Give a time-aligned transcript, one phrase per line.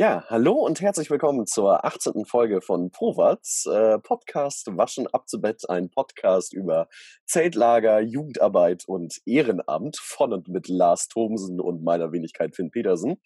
[0.00, 2.24] Ja, hallo und herzlich willkommen zur 18.
[2.24, 6.86] Folge von Powatz, äh, Podcast Waschen ab zu Bett, ein Podcast über
[7.26, 13.20] Zeltlager, Jugendarbeit und Ehrenamt von und mit Lars Thomsen und meiner Wenigkeit Finn Petersen.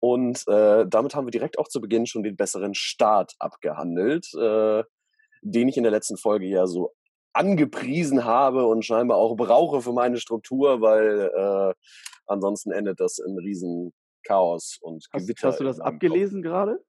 [0.00, 4.82] Und äh, damit haben wir direkt auch zu Beginn schon den besseren Start abgehandelt, äh,
[5.42, 6.96] den ich in der letzten Folge ja so
[7.32, 11.74] angepriesen habe und scheinbar auch brauche für meine Struktur, weil äh,
[12.26, 13.92] ansonsten endet das in riesen
[14.28, 15.48] Chaos und Hast, Gewitter.
[15.48, 16.84] hast du das abgelesen gerade?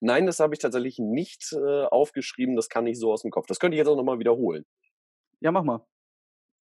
[0.00, 2.54] Nein, das habe ich tatsächlich nicht äh, aufgeschrieben.
[2.54, 3.46] Das kann ich so aus dem Kopf.
[3.46, 4.66] Das könnte ich jetzt auch nochmal wiederholen.
[5.40, 5.86] Ja, mach mal.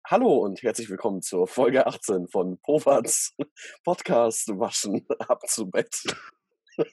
[0.06, 3.34] Hallo und herzlich willkommen zur Folge 18 von Povats
[3.84, 5.96] Podcast Waschen ab zu Bett.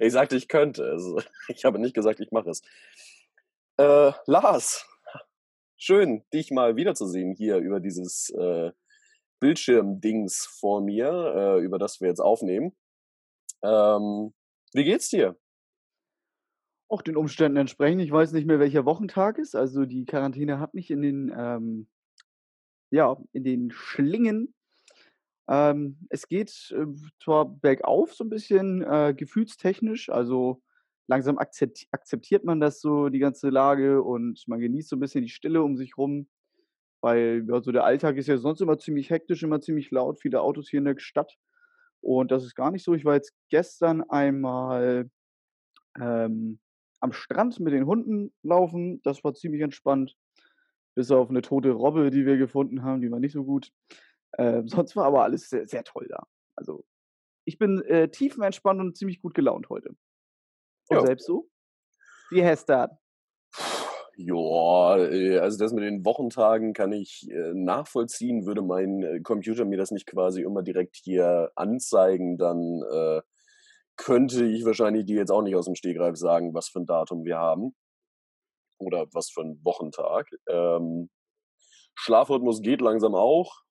[0.00, 0.84] ich sagte, ich könnte.
[0.84, 2.62] Also, ich habe nicht gesagt, ich mache es.
[3.76, 4.86] Äh, Lars,
[5.76, 8.72] schön, dich mal wiederzusehen hier über dieses äh,
[9.40, 12.76] Bildschirmdings vor mir, äh, über das wir jetzt aufnehmen.
[13.62, 14.32] Ähm,
[14.72, 15.36] wie geht's dir?
[16.88, 18.02] Auch den Umständen entsprechend.
[18.02, 19.54] Ich weiß nicht mehr, welcher Wochentag ist.
[19.54, 21.88] Also die Quarantäne hat mich in den, ähm,
[22.90, 24.54] ja, in den Schlingen.
[25.48, 26.86] Ähm, es geht äh,
[27.22, 30.62] zwar bergauf so ein bisschen äh, gefühlstechnisch, also
[31.08, 35.24] langsam akzept, akzeptiert man das so, die ganze Lage und man genießt so ein bisschen
[35.24, 36.28] die Stille um sich rum.
[37.02, 40.40] Weil ja, so der Alltag ist ja sonst immer ziemlich hektisch, immer ziemlich laut, viele
[40.40, 41.36] Autos hier in der Stadt.
[42.00, 42.94] Und das ist gar nicht so.
[42.94, 45.10] Ich war jetzt gestern einmal
[45.98, 46.60] ähm,
[47.00, 49.00] am Strand mit den Hunden laufen.
[49.02, 50.16] Das war ziemlich entspannt.
[50.94, 53.72] Bis auf eine tote Robbe, die wir gefunden haben, die war nicht so gut.
[54.38, 56.26] Ähm, sonst war aber alles sehr, sehr toll da.
[56.56, 56.84] Also
[57.44, 59.90] ich bin äh, tiefenentspannt und ziemlich gut gelaunt heute.
[60.88, 61.06] Und Ja.
[61.06, 61.48] selbst so?
[62.30, 62.99] Wie das?
[64.22, 68.44] Ja, äh, also das mit den Wochentagen kann ich äh, nachvollziehen.
[68.44, 73.22] Würde mein äh, Computer mir das nicht quasi immer direkt hier anzeigen, dann äh,
[73.96, 77.24] könnte ich wahrscheinlich dir jetzt auch nicht aus dem Stegreif sagen, was für ein Datum
[77.24, 77.74] wir haben.
[78.78, 80.28] Oder was für ein Wochentag.
[80.48, 81.08] Ähm,
[81.94, 83.62] Schlafrhythmus geht langsam auch.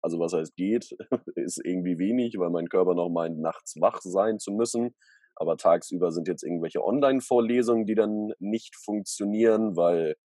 [0.00, 0.96] Also was heißt geht,
[1.34, 4.94] ist irgendwie wenig, weil mein Körper noch meint, nachts wach sein zu müssen.
[5.40, 10.16] Aber tagsüber sind jetzt irgendwelche Online-Vorlesungen, die dann nicht funktionieren, weil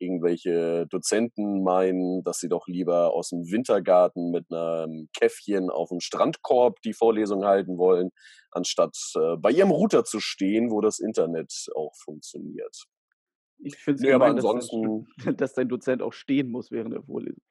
[0.00, 6.00] irgendwelche Dozenten meinen, dass sie doch lieber aus dem Wintergarten mit einem Käffchen auf dem
[6.00, 8.10] Strandkorb die Vorlesung halten wollen,
[8.52, 12.84] anstatt äh, bei ihrem Router zu stehen, wo das Internet auch funktioniert.
[13.60, 16.70] Ich finde es Nee, aber gemein, dass, ansonsten, dein- dass dein Dozent auch stehen muss
[16.70, 17.42] während der Vorlesung.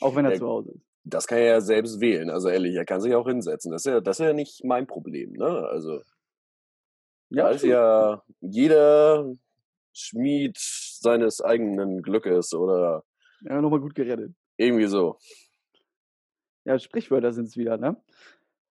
[0.00, 0.84] Auch wenn er Ja, zu Hause ist.
[1.04, 2.30] das kann er ja selbst wählen.
[2.30, 3.70] Also ehrlich, er kann sich auch hinsetzen.
[3.70, 5.34] Das ist ja, das ist ja nicht mein Problem.
[5.34, 5.46] Ne?
[5.68, 6.00] Also
[7.50, 7.72] ist stimmt.
[7.72, 9.34] ja jeder
[9.92, 13.04] Schmied seines eigenen Glückes oder
[13.42, 14.32] Ja, nochmal gut gerettet.
[14.56, 15.18] irgendwie so.
[16.64, 17.96] Ja, Sprichwörter sind es wieder, ne?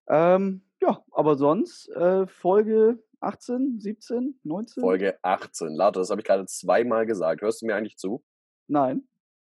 [0.08, 4.82] Ähm, ja, aber sonst äh, Folge 18, 17, 19?
[4.82, 5.70] Folge 18.
[5.76, 7.42] Lato, das habe ich gerade zweimal gesagt.
[7.42, 8.24] Hörst du mir eigentlich zu?
[8.68, 9.08] Nein,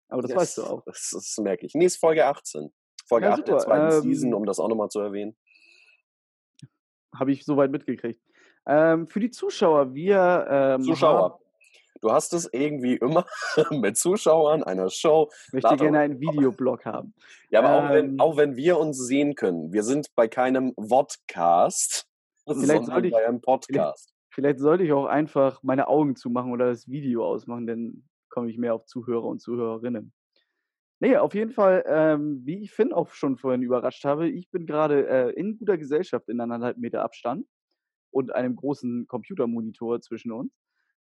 [0.09, 0.85] aber das weißt du Yes, auch.
[0.85, 1.75] Das, das merke ich.
[1.75, 2.71] Nee, ist Folge 18.
[3.07, 5.37] Folge Ja, 8 der zweiten Season, Ähm, um das auch nochmal zu erwähnen.
[7.15, 8.21] Habe ich soweit mitgekriegt.
[8.67, 11.41] Ähm, für die Zuschauer, wir ähm, Zuschauer.
[12.03, 13.25] Du hast es irgendwie immer
[13.71, 15.31] mit Zuschauern einer Show.
[15.53, 17.15] möchte Lato, gerne einen Videoblog haben.
[17.51, 20.75] Ja, aber auch wenn, Ähm, auch wenn wir uns sehen können, wir sind bei keinem
[20.77, 22.07] Vodcast,
[22.47, 24.13] Vielleicht sondern sollte ich, bei einem vielleicht, Podcast.
[24.31, 28.59] vielleicht sollte ich auch einfach meine Augen zumachen oder das Video ausmachen, dann komme ich
[28.59, 30.13] mehr auf Zuhörer und Zuhörerinnen.
[30.99, 34.67] Nee, auf jeden Fall, ähm, wie ich Finn auch schon vorhin überrascht habe, ich bin
[34.67, 37.47] gerade äh, in guter Gesellschaft in anderthalb Meter Abstand
[38.13, 40.53] und einem großen Computermonitor zwischen uns.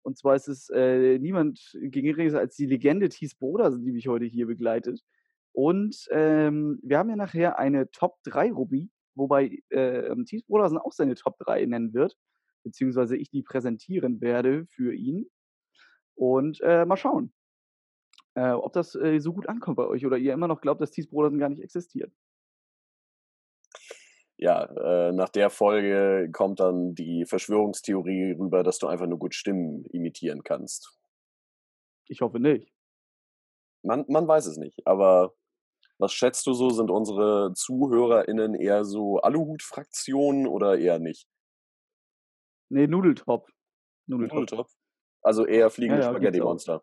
[0.02, 4.26] Und zwar ist es äh, niemand geringeres als die Legende Thies Brodersen, die mich heute
[4.26, 5.02] hier begleitet.
[5.52, 10.94] Und ähm, wir haben ja nachher eine Top 3 Rubrik, wobei äh, Thies Brodersen auch
[10.94, 12.16] seine Top 3 nennen wird,
[12.64, 15.30] beziehungsweise ich die präsentieren werde für ihn.
[16.16, 17.34] Und äh, mal schauen,
[18.36, 20.92] äh, ob das äh, so gut ankommt bei euch oder ihr immer noch glaubt, dass
[20.92, 22.14] Thies Brodersen gar nicht existiert.
[24.42, 29.36] Ja, äh, nach der Folge kommt dann die Verschwörungstheorie rüber, dass du einfach nur gut
[29.36, 30.98] Stimmen imitieren kannst.
[32.08, 32.72] Ich hoffe nicht.
[33.84, 35.34] Man, man weiß es nicht, aber
[35.98, 36.70] was schätzt du so?
[36.70, 41.28] Sind unsere ZuhörerInnen eher so Aluhut-Fraktionen oder eher nicht?
[42.70, 43.50] Nee, Nudeltopf.
[44.08, 44.36] Nudeltopf.
[44.36, 44.72] Nudeltopf?
[45.22, 46.14] Also eher Ja, fliegende ja, auch.
[46.14, 46.82] Spaghetti-Monster.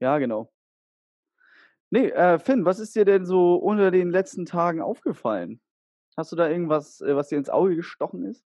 [0.00, 0.52] Ja, genau.
[1.90, 5.60] Nee, äh, Finn, was ist dir denn so unter den letzten Tagen aufgefallen?
[6.16, 8.44] Hast du da irgendwas, äh, was dir ins Auge gestochen ist?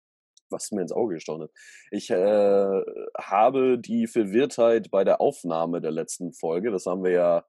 [0.50, 1.54] was mir ins Auge gestochen ist.
[1.90, 2.82] Ich äh,
[3.18, 7.44] habe die Verwirrtheit bei der Aufnahme der letzten Folge, das haben wir ja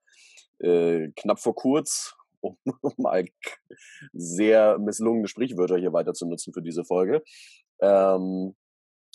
[0.60, 2.57] äh, knapp vor kurz um
[2.98, 3.25] mal
[4.13, 7.21] sehr misslungene Sprichwörter hier weiter zu nutzen für diese Folge,
[7.81, 8.56] ähm,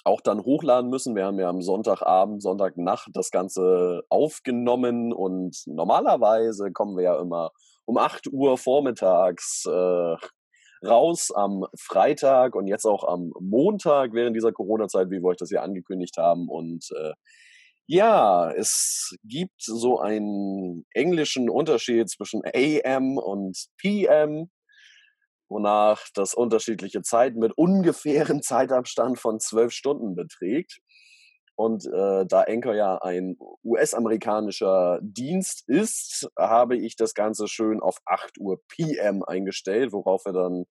[0.04, 1.16] auch dann hochladen müssen.
[1.16, 7.50] Wir haben ja am Sonntagabend, Sonntagnacht das Ganze aufgenommen und normalerweise kommen wir ja immer
[7.86, 10.16] um 8 Uhr vormittags äh,
[10.84, 15.50] raus am Freitag und jetzt auch am Montag während dieser Corona-Zeit, wie wir euch das
[15.50, 16.48] ja angekündigt haben.
[16.48, 17.12] Und äh,
[17.86, 24.50] ja, es gibt so einen englischen Unterschied zwischen AM und PM,
[25.48, 30.80] wonach das unterschiedliche Zeiten mit ungefährem Zeitabstand von zwölf Stunden beträgt.
[31.56, 37.98] Und äh, da Anchor ja ein US-amerikanischer Dienst ist, habe ich das Ganze schön auf
[38.06, 40.64] 8 Uhr PM eingestellt, worauf wir dann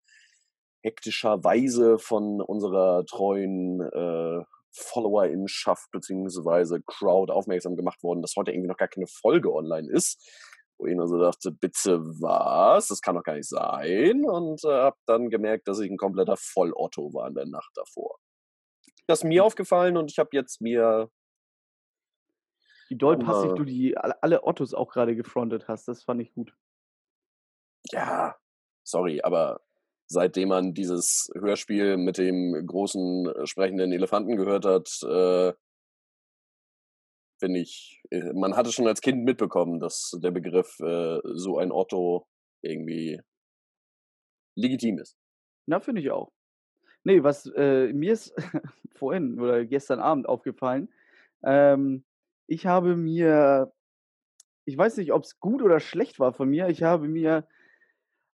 [0.83, 4.43] hektischerweise von unserer treuen äh,
[4.73, 6.81] Followerinnenschaft bzw.
[6.85, 10.19] Crowd aufmerksam gemacht worden, dass heute irgendwie noch gar keine Folge online ist.
[10.77, 12.87] Wo ich nur so dachte, bitte was?
[12.87, 14.25] Das kann doch gar nicht sein.
[14.25, 18.17] Und äh, habe dann gemerkt, dass ich ein kompletter Vollotto war in der Nacht davor.
[19.07, 19.47] Das ist mir hm.
[19.47, 21.09] aufgefallen und ich habe jetzt mir.
[22.89, 26.53] Wie doll passiv du die alle Ottos auch gerade gefrontet hast, das fand ich gut.
[27.91, 28.35] Ja,
[28.83, 29.61] sorry, aber
[30.07, 35.53] seitdem man dieses Hörspiel mit dem großen äh, sprechenden Elefanten gehört hat, äh,
[37.39, 41.71] finde ich, äh, man hatte schon als Kind mitbekommen, dass der Begriff äh, so ein
[41.71, 42.27] Otto
[42.61, 43.19] irgendwie
[44.55, 45.17] legitim ist.
[45.67, 46.31] Na, finde ich auch.
[47.03, 48.33] Nee, was äh, mir ist
[48.95, 50.89] vorhin oder gestern Abend aufgefallen,
[51.43, 52.03] ähm,
[52.47, 53.73] ich habe mir,
[54.65, 57.47] ich weiß nicht, ob es gut oder schlecht war von mir, ich habe mir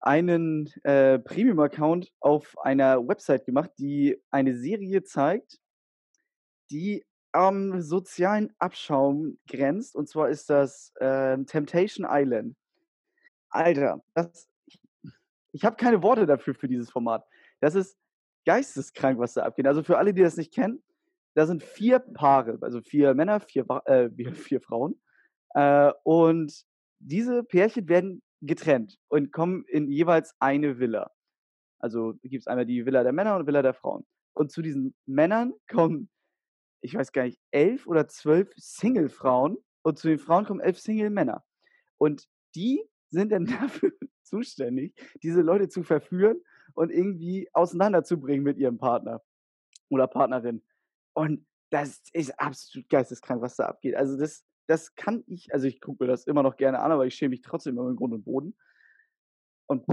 [0.01, 5.59] einen äh, Premium-Account auf einer Website gemacht, die eine Serie zeigt,
[6.71, 9.95] die am sozialen Abschaum grenzt.
[9.95, 12.57] Und zwar ist das äh, Temptation Island.
[13.51, 14.81] Alter, das, ich,
[15.53, 17.27] ich habe keine Worte dafür für dieses Format.
[17.61, 17.97] Das ist
[18.47, 19.67] geisteskrank, was da abgeht.
[19.67, 20.83] Also für alle, die das nicht kennen,
[21.35, 24.99] da sind vier Paare, also vier Männer, vier, äh, vier Frauen.
[25.55, 26.65] Äh, und
[26.99, 31.11] diese Pärchen werden getrennt und kommen in jeweils eine Villa.
[31.79, 34.07] Also gibt es einmal die Villa der Männer und Villa der Frauen.
[34.33, 36.09] Und zu diesen Männern kommen,
[36.81, 41.45] ich weiß gar nicht, elf oder zwölf Single-Frauen und zu den Frauen kommen elf Single-Männer.
[41.99, 46.41] Und die sind dann dafür zuständig, diese Leute zu verführen
[46.77, 49.23] und irgendwie auseinanderzubringen mit ihrem Partner
[49.89, 50.63] oder Partnerin.
[51.15, 53.97] Und das ist absolut geisteskrank, was da abgeht.
[53.97, 57.07] Also das das kann ich, also ich gucke mir das immer noch gerne an, aber
[57.07, 58.57] ich schäme mich trotzdem immer im Grund und Boden.
[59.69, 59.85] Und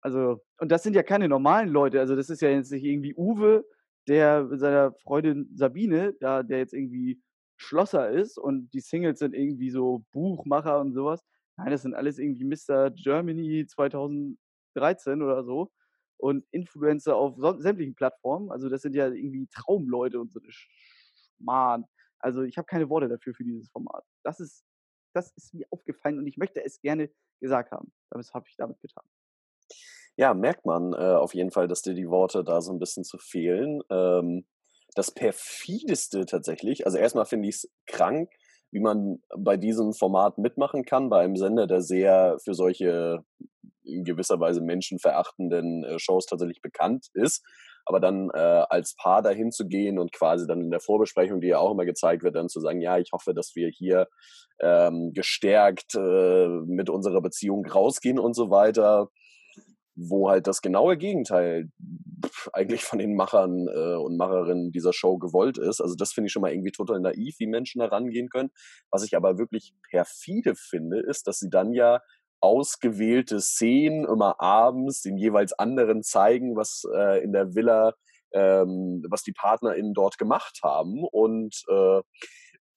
[0.00, 2.00] also, und das sind ja keine normalen Leute.
[2.00, 3.64] Also, das ist ja jetzt nicht irgendwie Uwe,
[4.06, 7.20] der mit seiner Freundin Sabine, da, der jetzt irgendwie
[7.56, 11.24] Schlosser ist und die Singles sind irgendwie so Buchmacher und sowas.
[11.56, 12.90] Nein, das sind alles irgendwie Mr.
[12.90, 15.72] Germany 2013 oder so
[16.18, 18.50] und Influencer auf sämtlichen Plattformen.
[18.50, 21.84] Also, das sind ja irgendwie Traumleute und so eine Schmarrn.
[22.20, 24.04] Also ich habe keine Worte dafür für dieses Format.
[24.24, 24.64] Das ist,
[25.14, 27.10] das ist mir aufgefallen und ich möchte es gerne
[27.40, 27.92] gesagt haben.
[28.10, 29.04] Das habe ich damit getan.
[30.16, 33.04] Ja, merkt man äh, auf jeden Fall, dass dir die Worte da so ein bisschen
[33.04, 33.82] zu fehlen.
[33.88, 34.46] Ähm,
[34.94, 38.30] das perfideste tatsächlich, also erstmal finde ich es krank,
[38.70, 43.24] wie man bei diesem Format mitmachen kann, bei einem Sender, der sehr für solche
[43.88, 47.42] in gewisser Weise menschenverachtenden äh, Shows tatsächlich bekannt ist
[47.88, 48.38] aber dann äh,
[48.68, 51.86] als Paar dahin zu gehen und quasi dann in der Vorbesprechung, die ja auch immer
[51.86, 54.08] gezeigt wird, dann zu sagen, ja, ich hoffe, dass wir hier
[54.60, 59.08] ähm, gestärkt äh, mit unserer Beziehung rausgehen und so weiter,
[59.96, 61.70] wo halt das genaue Gegenteil
[62.52, 65.80] eigentlich von den Machern äh, und Macherinnen dieser Show gewollt ist.
[65.80, 68.50] Also das finde ich schon mal irgendwie total naiv, wie Menschen herangehen können.
[68.90, 72.00] Was ich aber wirklich perfide finde, ist, dass sie dann ja
[72.40, 77.94] ausgewählte Szenen immer abends den jeweils anderen zeigen, was äh, in der Villa,
[78.32, 81.04] ähm, was die PartnerInnen dort gemacht haben.
[81.04, 82.00] Und äh,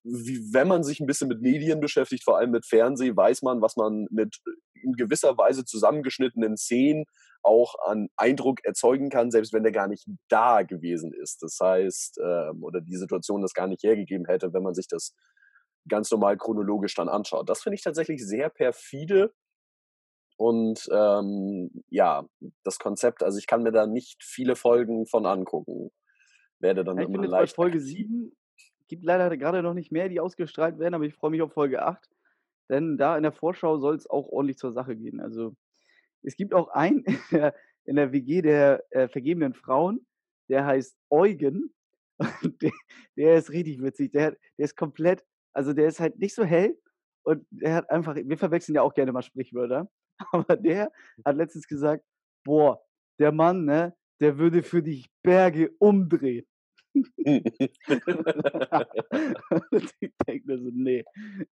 [0.03, 3.61] wie, wenn man sich ein bisschen mit Medien beschäftigt, vor allem mit Fernsehen, weiß man,
[3.61, 4.37] was man mit
[4.81, 7.05] in gewisser Weise zusammengeschnittenen Szenen
[7.43, 11.41] auch an Eindruck erzeugen kann, selbst wenn der gar nicht da gewesen ist.
[11.41, 15.15] Das heißt, ähm, oder die Situation das gar nicht hergegeben hätte, wenn man sich das
[15.87, 17.49] ganz normal chronologisch dann anschaut.
[17.49, 19.33] Das finde ich tatsächlich sehr perfide
[20.41, 22.25] und ähm, ja,
[22.63, 25.91] das Konzept, also ich kann mir da nicht viele Folgen von angucken.
[26.59, 27.55] Werde dann ich immer bin leicht.
[27.55, 28.35] Bei Folge 7
[28.87, 31.83] gibt leider gerade noch nicht mehr, die ausgestrahlt werden, aber ich freue mich auf Folge
[31.83, 32.09] 8.
[32.69, 35.19] Denn da in der Vorschau soll es auch ordentlich zur Sache gehen.
[35.19, 35.55] Also
[36.23, 37.55] es gibt auch einen in der,
[37.85, 40.07] in der WG der äh, vergebenen Frauen,
[40.49, 41.71] der heißt Eugen.
[42.61, 42.71] Der,
[43.17, 44.11] der, ist richtig witzig.
[44.11, 46.77] Der, der ist komplett, also der ist halt nicht so hell
[47.23, 49.89] und der hat einfach, wir verwechseln ja auch gerne mal Sprichwörter.
[50.31, 50.91] Aber der
[51.25, 52.03] hat letztens gesagt:
[52.45, 52.81] „Boah,
[53.19, 56.45] der Mann, ne, der würde für dich Berge umdrehen.“
[59.71, 61.05] ich denke mir so: „Ne,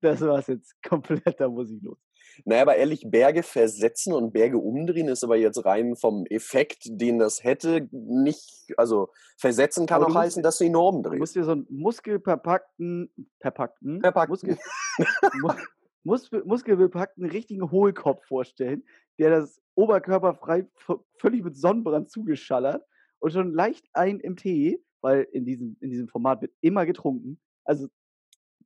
[0.01, 1.99] das war's jetzt komplett, da muss ich los.“
[2.45, 6.83] Na ja, aber ehrlich, Berge versetzen und Berge umdrehen ist aber jetzt rein vom Effekt,
[6.87, 10.73] den das hätte, nicht also, versetzen kann Aber auch du musst heißen, dass du ihn
[10.73, 11.19] nur du umdrehst.
[11.19, 13.09] musst dir so 'n muskelverpackten
[13.39, 14.29] verpackten Verpackten.
[14.29, 14.57] Muskel
[16.07, 18.83] mu muskel muskelbepackten richtigen Hohlkopf vorstellen,
[19.19, 22.83] der das oberkörperfrei v völlig mit Sonnenbrand zugeschallert
[23.19, 27.39] und schon leicht einen im Tee, weil in diesem in diesem Format wird immer getrunken.
[27.65, 27.89] Also,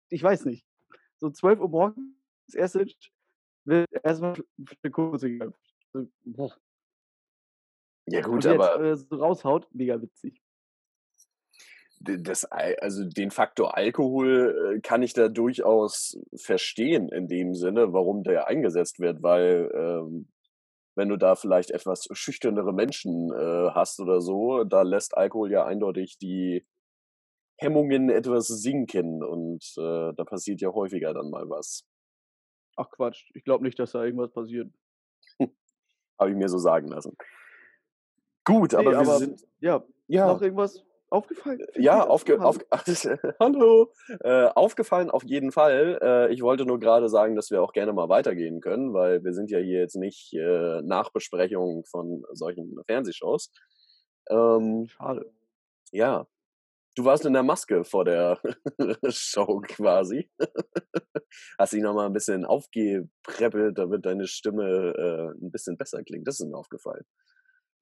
[0.10, 0.66] ich weiß nicht,
[1.18, 2.16] so 12:00 morgens,
[2.48, 3.12] das 1.
[3.66, 4.36] wird erst mal
[4.92, 5.76] Kurze geköpft.
[8.08, 10.42] Ja gut, jetzt, aber äh, so raushaut, mega witzig.
[12.04, 17.94] Das Al also, den Faktor Alkohol, äh, kann ich da durchaus verstehen in dem Sinne,
[17.94, 20.28] warum der eingesetzt wird, weil, ähm,
[20.96, 25.66] wenn du da vielleicht etwas schüchternere Menschen, äh, hast oder so, da lässt Alkohol ja
[25.66, 26.66] eindeutig die
[27.58, 31.86] Hemmungen etwas sinken und, äh, da passiert ja häufiger dann mal was.
[32.78, 34.72] Ach Quatsch, ich glaube nicht, dass da irgendwas passiert.
[36.20, 37.16] Habe ich mir so sagen lassen.
[38.44, 40.42] Gut, Ne, aber wir aber sind ja, noch ja.
[40.42, 41.60] irgendwas aufgefallen?
[41.72, 42.40] Fällt Ja, aufge
[42.70, 43.06] ach das
[43.40, 43.92] hallo.
[44.22, 46.00] Äh, aufgefallen auf jeden Fall.
[46.02, 49.34] Äh, ich wollte nur grade sagen, dass wir auch gerne mal weitergehen können, weil wir
[49.34, 53.52] sind ja hier jetzt nicht, äh, Nachbesprechung von solchen Fernsehshows.
[54.30, 55.32] Ähm Schade.
[55.92, 56.28] ja.
[56.96, 58.40] Du warst in der Maske vor der
[59.10, 60.30] Show quasi.
[61.60, 66.28] Hast dich noch mal 'n bisschen aufgepäppelt, damit deine Stimme, äh, 'n bisschen besser klingt.
[66.28, 67.06] Das ist mir aufgefallen.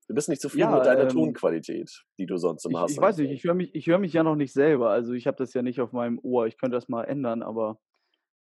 [0.09, 3.01] Du bist nicht zufrieden mit Ja, deiner ähm Tonqualität, die du sonst immer hast ich
[3.01, 4.89] weiß nicht, ich höre mich ich höre mich ja noch nicht selber.
[4.91, 6.47] Also, ich habe das ja nicht auf meinem Ohr.
[6.47, 7.79] Ich könnte das mal ändern, aber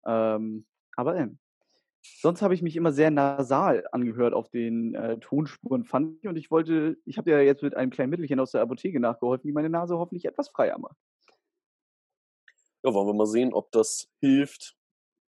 [0.07, 0.67] ähm,
[0.98, 1.39] aber, ähm,
[2.22, 6.27] sonst habe ich mich immer sehr nasal angehört auf den, äh, Tonspuren, fand ich.
[6.29, 9.48] Und ich wollte ich habe ja jetzt mit einem kleinen Mittelchen aus der Apotheke nachgeholfen,
[9.48, 10.98] die meine Nase hoffentlich etwas freier macht.
[12.86, 14.77] Ja, wollen wir mal sehen, ob das hilft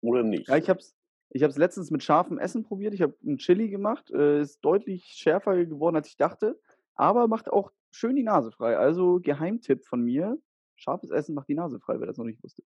[0.02, 0.56] oder Ja, nicht.
[0.56, 0.94] ich habe es
[1.30, 2.94] ich habe es letztens mit scharfem Essen probiert.
[2.94, 6.61] Ich habe 'n Chili gemacht, äh, ist deutlich schärfer geworden, als ich dachte,
[6.94, 8.76] aber macht auch schön die Nase frei.
[8.78, 10.38] Also, Geheimtipp von mir:
[10.76, 12.62] Scharfes Essen macht die Nase frei, wer das noch nicht wusste.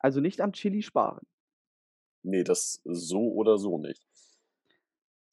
[0.00, 1.26] Also, nicht am Chili sparen.
[2.24, 4.02] Ne, das so oder so nicht.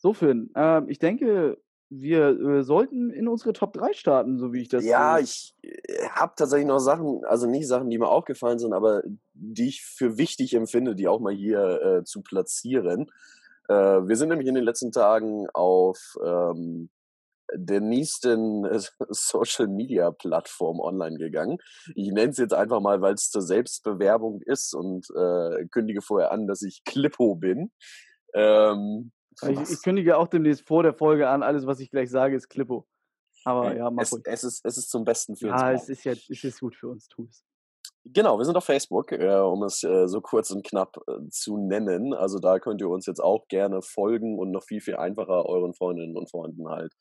[0.06, 1.58] So, Finn, ähm, ich denke,
[2.02, 5.56] wir, äh, sollten in unsere Top 3 starten, so wie ich das, Ja, äh ich,
[5.62, 9.84] äh, habe tatsächlich noch Sachen also, nicht Sachen, die mir aufgefallen sind, aber die ich
[9.84, 13.12] für wichtig empfinde, die auch mal hier, äh, zu platzieren.
[13.70, 16.90] Äh, wir sind nämlich in den letzten Tagen auf, ähm,
[17.56, 18.66] der nächsten
[19.10, 21.58] Social-Media-Plattform online gegangen.
[21.96, 26.48] Ich nenne es jetzt einfach mal, weil's zur Selbstbewerbung ist und, äh, kündige vorher an,
[26.48, 27.72] dass ich Klippo bin.
[28.34, 32.36] Ähm, ich ich kündige auch demnächst vor der Folge an, alles, was ich gleich sage,
[32.36, 32.88] ist Klippo.
[33.46, 34.24] Aber ja, mach es ruhig.
[34.26, 36.76] es ist es ist zum Besten für uns Ja, es ist ja es ist gut
[36.76, 37.44] für uns, tu es.
[38.06, 41.58] Genau, wir sind auf Facebook, äh, um es, äh, so kurz und knapp, äh, zu
[41.58, 42.14] nennen.
[42.14, 45.74] Also, da könnt ihr uns jetzt auch gerne folgen und noch viel, viel einfacher euren
[45.74, 46.94] Freundinnen und Freunden halt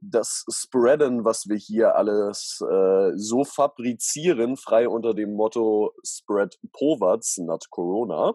[0.00, 7.38] das spreaden, was wir hier alles, äh, so fabrizieren, frei unter dem Motto „Spread Poverds,
[7.38, 8.34] not Corona.“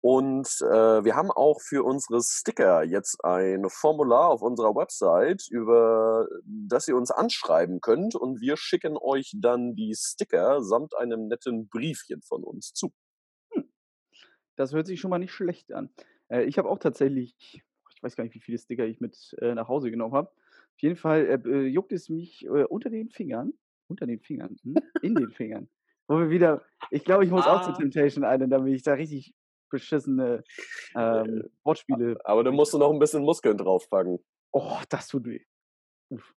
[0.00, 6.28] Und, äh, wir haben auch für unsere Sticker jetzt ein Formular auf unserer Website, über
[6.44, 11.68] das ihr uns anschreiben könnt und wir schicken euch dann die Sticker samt einem netten
[11.68, 12.92] Briefchen von uns zu.
[13.52, 13.64] Hm.
[14.56, 15.90] Das hört sich schon mal nicht schlecht an.
[16.28, 17.62] Äh, ich habe auch tatsächlich
[17.98, 20.28] ich weiß gar nicht, wie viele Sticker ich mit, äh, nach Hause genommen habe.
[20.30, 23.52] Auf jeden Fall, äh, juckt es mich, äh, unter den Fingern
[23.88, 25.68] unter den Fingern, hm, in den Fingern,
[26.08, 27.72] wo wir wieder ich glaube, ich muss auch zu Ah.
[27.72, 29.34] Temptation Island, damit ich da richtig
[29.68, 30.44] beschissene,
[30.96, 31.42] ähm,
[31.90, 34.20] Äh, Wortspiele aber da musst du noch 'n bisschen Muskeln draufpacken.
[34.54, 35.40] Oh, das tut weh.
[36.10, 36.34] Uff.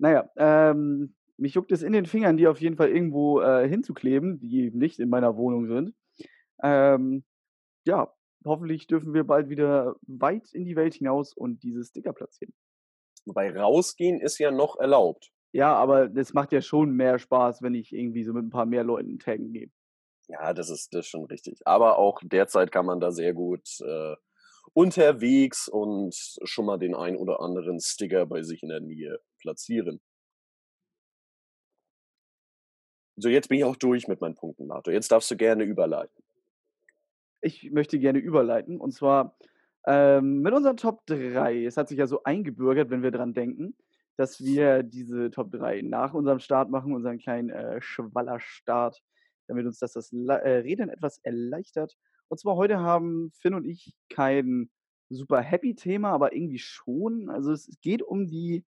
[0.00, 3.68] Na ja, ähm, mich juckt es in den Fingern, die auf jeden Fall irgendwo, äh,
[3.68, 5.94] hinzukleben, die nicht in meiner Wohnung sind.
[6.62, 7.24] Ähm,
[7.86, 8.12] ja,
[8.44, 12.54] hoffentlich dürfen wir bald wieder weit in die Welt hinaus und diese Sticker platzieren.
[13.26, 15.32] Wobei rausgehen ist ja noch erlaubt.
[15.52, 18.66] Ja, aber das macht ja schon mehr Spaß, wenn ich irgendwie so mit 'n paar
[18.66, 19.70] mehr Leuten taggen gehe.
[20.30, 21.60] Ja, das ist das ist schon richtig.
[21.66, 24.16] Aber auch derzeit kann man da sehr gut, äh,
[24.74, 30.00] unterwegs und schon mal den ein oder anderen Sticker bei sich in der Nähe platzieren.
[33.16, 34.94] So, jetzt bin ich auch durch mit meinen Punkten, Arthur.
[34.94, 36.24] Jetzt darfst du gerne überleiten.
[37.42, 39.36] Ich möchte gerne überleiten und zwar,
[39.86, 41.64] ähm, mit unseren Top 3.
[41.64, 43.74] Es hat sich ja so eingebürgert, wenn wir dran denken,
[44.16, 49.02] dass wir diese Top 3 nach unserem Start machen, unseren kleinen, äh, Schwallerstart,
[49.50, 51.96] damit uns das das äh, Reden etwas erleichtert.
[52.28, 54.70] Und zwar heute haben Finn und ich kein
[55.10, 57.28] super happy Thema, aber irgendwie schon.
[57.28, 58.64] Also, es geht um die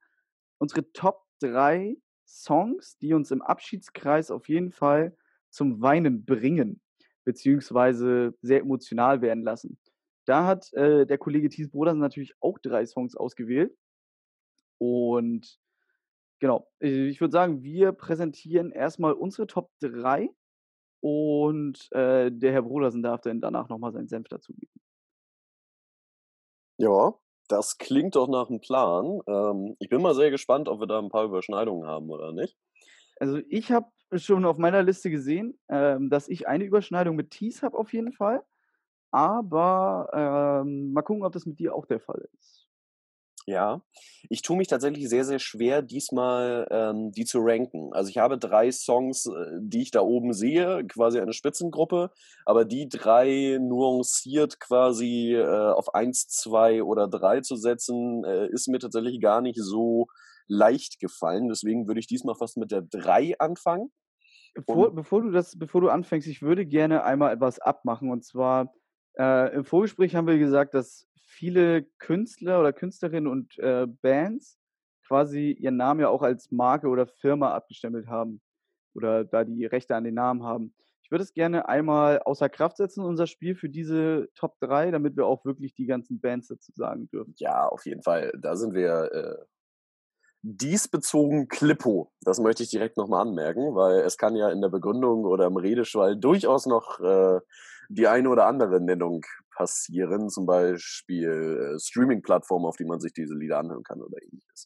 [0.59, 1.97] unsere Top 3
[2.27, 5.15] Songs, die uns im Abschiedskreis auf jeden Fall
[5.49, 6.81] zum Weinen bringen,
[7.25, 9.77] beziehungsweise sehr emotional werden lassen.
[10.25, 13.75] Da hat, äh, der Kollege Thies Brodersen natürlich auch 3 Songs ausgewählt.
[14.77, 15.59] Und
[16.39, 20.29] genau, äh, ich würde sagen, wir präsentieren erst mal unsere Top 3
[21.03, 24.79] und, äh, der Herr Brodersen darf dann danach noch mal seinen Senf dazugeben.
[26.79, 27.13] Ja,
[27.49, 29.21] das klingt doch nach 'm Plan.
[29.27, 32.55] Ähm, ich bin mal sehr gespannt, ob wir da 'n paar Überschneidungen haben oder nicht.
[33.19, 37.63] Also, ich habe schon auf meiner Liste gesehen, ähm, dass ich eine Überschneidung mit Thies
[37.63, 38.43] habe auf jeden Fall,
[39.11, 42.62] aber, ähm, mal gucken, ob das mit dir auch der Fall ist.
[43.47, 43.81] Ja,
[44.29, 47.91] ich tue mich tatsächlich sehr, sehr schwer, diesmal, ähm, die zu ranken.
[47.93, 52.11] Also, ich habe 3 Songs, äh, die ich da oben sehe, quasi eine Spitzengruppe,
[52.45, 58.69] aber die 3 nuanciert quasi, äh, auf 1, 2 oder 3 zu setzen, äh, ist
[58.69, 60.07] mir tatsächlich gar nicht so
[60.47, 61.49] leicht gefallen.
[61.49, 63.91] Deswegen würde ich diesmal fast mit der 3 anfangen.
[64.55, 68.11] Bevor bevor du das bevor du anfängst, ich würde gerne einmal etwas abmachen.
[68.11, 68.73] Und zwar,
[69.17, 74.57] äh, im Vorgespräch haben wir gesagt, dass viele Künstler oder Künstlerinnen und, äh, Bands
[75.07, 78.41] quasi ihren Namen ja auch als Marke oder Firma abgestempelt haben
[78.95, 80.73] oder da die Rechte an den Namen haben.
[81.03, 85.17] Ich würde es gerne einmal außer Kraft setzen, unser Spiel für diese Top 3, damit
[85.17, 87.33] wir auch wirklich die ganzen Bands dazu sagen dürfen.
[87.37, 88.31] Ja, auf jeden Fall.
[88.39, 89.45] Da sind wir, äh,
[90.43, 92.11] diesbezogen Klippo.
[92.21, 95.45] Das möchte ich direkt noch mal anmerken, weil es kann ja in der Begründung oder
[95.45, 97.39] im Redeschwall durchaus noch, äh,
[97.89, 99.25] die eine oder andere Nennung
[99.55, 104.65] passieren, zum Beispiel, äh, Streaming-Plattformen, auf die man sich diese Lieder anhören kann oder Ähnliches.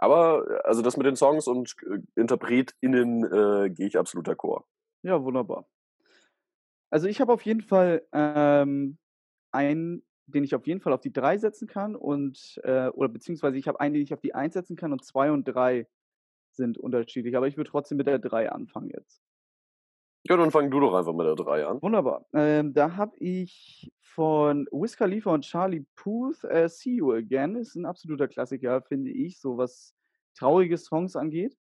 [0.00, 4.64] Aber, äh, also, das mit den Songs und, äh, InterpretInnen, äh, gehe ich absolut d'accord.
[5.04, 5.68] Ja, wunderbar.
[6.92, 8.98] Also, ich habe auf jeden Fall, ähm,
[9.52, 13.58] einen, den ich auf jeden Fall auf die 3 setzen kann und, äh oder beziehungsweise
[13.58, 15.88] ich habe einen, den ich auf die 1 setzen kann und 2 und 3
[16.52, 19.18] sind unterschiedlich, aber ich würde trotzdem mit der 3 anfangen jetzt.
[20.26, 21.80] Ja, dann fang du doch einfach mit der 3 an.
[21.80, 22.26] Wunderbar.
[22.34, 27.54] Ähm, da habe ich von Wiz Khalifa und Charlie Puth, äh, „See You Again“.
[27.56, 29.94] Ist 'n absoluter Klassiker, finde ich, so was
[30.36, 31.56] traurige Songs angeht.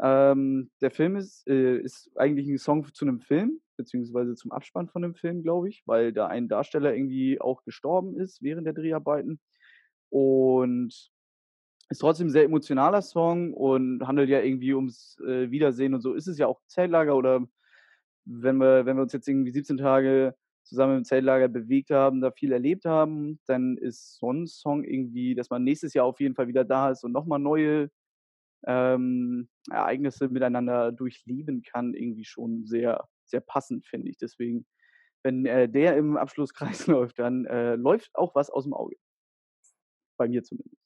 [0.00, 4.88] Ähm, der Film ist äh, ist eigentlich 'n Song zu 'nem Film, beziehungsweise zum Abspann
[4.88, 8.74] von 'nem Film, glaube ich, weil da ein Darsteller irgendwie auch gestorben ist während der
[8.74, 9.40] Dreharbeiten.
[10.10, 11.10] Und
[11.90, 16.14] ist trotzdem 'n sehr emotionaler Song und handelt ja irgendwie ums, äh, Wiedersehen und so.
[16.14, 17.46] Ist es ja auch Zeltlager oder
[18.26, 20.34] wenn wir wenn wir uns jetzt irgendwie 17 Tage
[20.64, 25.34] zusammen im Zeltlager bewegt haben, da viel erlebt haben, dann ist so 'n Song irgendwie,
[25.34, 27.90] dass man nächstes Jahr auf jeden Fall wieder da ist und noch mal neue,
[28.66, 34.18] ähm, Ereignisse miteinander durchleben kann, irgendwie schon sehr, sehr passend, finde ich.
[34.18, 34.66] Deswegen,
[35.24, 38.96] wenn, äh, der im Abschlusskreis läuft, dann, äh, läuft auch was aus'm Auge.
[40.18, 40.83] Bei mir zumindest.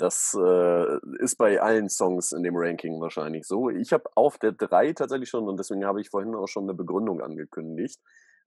[0.00, 3.68] Das, äh, ist bei allen Songs in dem Ranking wahrscheinlich so.
[3.68, 6.74] Ich habe auf der 3 tatsächlich schon und deswegen habe ich vorhin auch schon 'ne
[6.74, 7.98] Begründung angekündigt,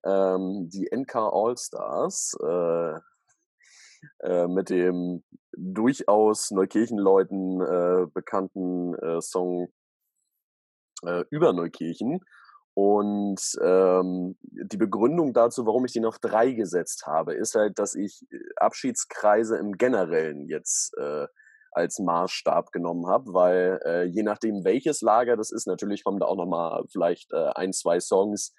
[0.06, 3.00] ähm, die „NK All-Stars“, äh,
[4.22, 9.72] äh, mit dem durchaus Neukirchenleuten, äh, bekannten, äh, Song
[11.04, 12.20] äh, über Neukirchen.
[12.78, 17.96] Und, ähm, die Begründung dazu, warum ich den auf 3 gesetzt habe, ist halt, dass
[17.96, 21.28] ich, äh, Abschiedskreise im Generellen jetzt, äh,
[21.74, 26.26] als Maßstab genommen habe, weil, äh, je nachdem, welches Lager das ist natürlich kommen da
[26.28, 28.54] auch noch mal vielleicht, äh, 1, 2 Songs,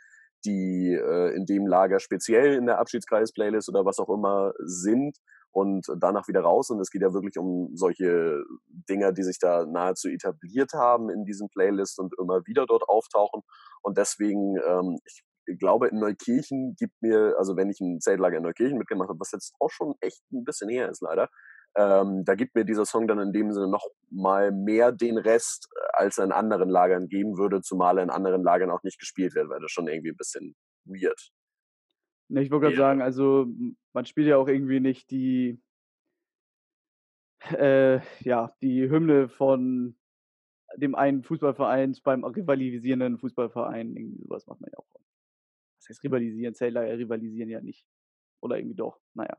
[0.44, 5.16] die, äh, in dem Lager speziell in der Abschiedskreis-Playlist oder was auch immer sind
[5.52, 6.80] und danach wieder raus sind.
[6.80, 8.42] Es geht ja wirklich um solche
[8.90, 13.42] Dinger, die sich da nahezu etabliert haben in diesen Playlists und immer wieder dort auftauchen.
[13.82, 15.22] Und deswegen, ähm, ich
[15.60, 19.32] glaube, in Neukirchen gibt mir also, wenn ich 'n Zeltlager in Neukirchen mitgemacht habe, was
[19.32, 21.28] jetzt auch schon echt 'n bisschen her ist leider,
[21.76, 25.68] ähm, da gibt mir dieser Song dann in dem Sinne noch mal mehr den Rest,
[25.94, 29.34] als er in anderen Lagern geben würde, zumal er in anderen Lagern auch nicht gespielt
[29.34, 30.54] wird, weil das schon irgendwie 'n bisschen
[30.86, 31.30] weird
[32.40, 32.80] ich wollte grad wäre.
[32.80, 33.46] sagen, also,
[33.92, 35.60] man spielt ja auch irgendwie nicht die
[37.50, 39.96] äh, ja, die Hymne von
[40.76, 43.96] dem einen Fußballvereins beim rivalisierenden Fußballverein.
[43.96, 44.88] Irgendwie so was macht man ja auch.
[45.78, 46.54] Was heißt rivalisieren?
[46.54, 47.86] Zeltlager rivalisieren ja nicht.
[48.40, 49.36] Oder irgendwie doch, na ja.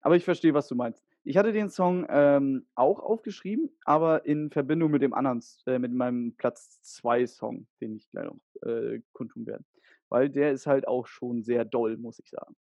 [0.00, 1.02] Aber ich verstehe, was du meinst.
[1.22, 5.92] Ich hatte den Song, ähm, auch aufgeschrieben, aber in Verbindung mit dem anderen äh, mit
[5.92, 9.64] meinem Platz 2 Song, den ich gleich noch, äh, kundtun werde.
[10.14, 12.56] Weil der ist halt auch schon sehr doll, muss ich sagen.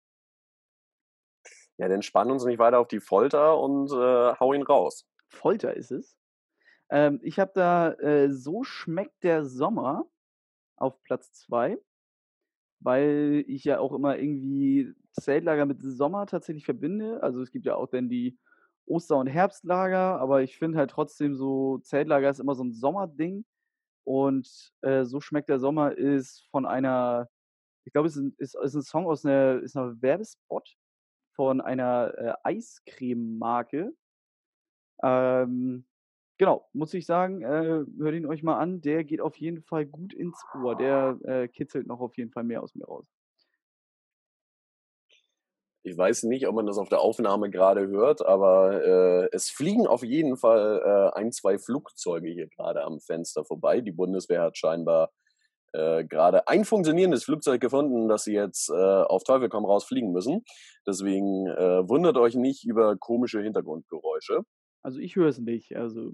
[1.78, 5.06] Ja, dann spann uns nicht weiter auf die Folter und, äh, hau ihn raus.
[5.28, 6.16] Folter ist es.
[6.90, 10.06] Ähm, ich habe da, äh, „So schmeckt der Sommer“
[10.76, 11.78] auf Platz 2.
[12.80, 17.22] weil ich ja auch immer irgendwie Zeltlager mit Sommer tatsächlich verbinde.
[17.22, 18.38] Also, es gibt ja auch dann die
[18.86, 23.44] Oster und Herbstlager, aber ich finde halt trotzdem so, Zeltlager ist immer so 'n Sommerding
[24.04, 27.28] und, äh, „So schmeckt der Sommer“ ist von einer
[27.84, 30.76] ich glaube, es ist 'n ist ist 'n Song aus 'ner ist 'ner Werbespot
[31.34, 33.94] von einer, äh, Eiscreme-Marke.
[35.02, 35.84] Ähm,
[36.38, 39.86] genau, muss ich sagen, äh, hört ihn euch mal an, der geht auf jeden Fall
[39.86, 40.76] gut ins Ohr.
[40.76, 43.06] Der, äh, kitzelt noch auf jeden Fall mehr aus mir raus.
[45.84, 49.86] Ich weiß nicht, ob man das auf der Aufnahme grade hört, aber, äh, es fliegen
[49.86, 50.82] auf jeden Fall,
[51.14, 53.80] äh, 1, 2 Flugzeuge hier grade am Fenster vorbei.
[53.80, 55.10] Die Bundeswehr hat scheinbar,
[55.72, 60.12] äh, grade ein funktionierendes Flugzeug gefunden, das sie jetzt, äh, auf Teufel komm raus fliegen
[60.12, 60.44] müssen.
[60.86, 64.42] Deswegen, äh, wundert euch nicht über komische Hintergrundgeräusche.
[64.82, 66.12] Also, ich höre es nicht, also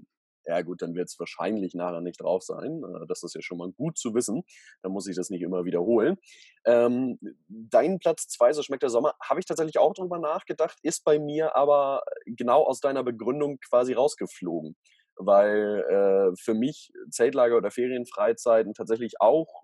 [0.49, 2.81] Ja gut, dann wird's wahrscheinlich nachher nicht drauf sein.
[2.83, 4.43] Äh, das ist ja schon mal gut zu wissen.
[4.81, 6.17] Dann muss ich das nicht immer wiederholen.
[6.65, 11.03] Ähm, dein Platz 2, „So schmeckt der Sommer“, habe ich tatsächlich auch drüber nachgedacht, ist
[11.03, 14.75] bei mir aber genau aus deiner Begründung quasi rausgeflogen,
[15.17, 19.63] weil, äh, für mich Zeltlager oder Ferienfreizeiten tatsächlich auch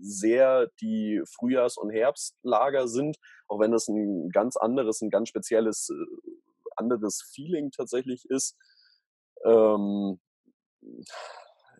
[0.00, 5.90] sehr die Frühjahrs und Herbstlager sind, auch wenn das 'n ganz anderes 'n ganz spezielles,
[5.90, 6.30] äh,
[6.76, 8.56] anderes Feeling tatsächlich ist.
[9.46, 10.20] Ähm,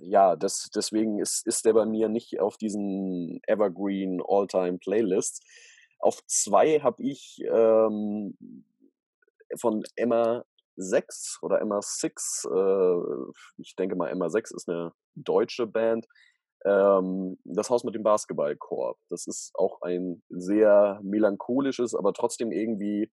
[0.01, 5.41] ja, des deswegen ist ist der bei mir nicht auf diesen Evergreen All-Time-Playlists.
[6.01, 8.37] Auf 2 habe ich, ähm,
[9.59, 10.45] von Emma
[10.81, 12.97] 6 oder Emma Six, äh,
[13.59, 16.07] ich denke mal, Emma 6 ist 'ne deutsche Band,
[16.67, 18.99] ähm, „Das Haus mit dem Basketballkorb“.
[19.11, 23.11] Das ist auch ein sehr melancholisches, aber trotzdem irgendwie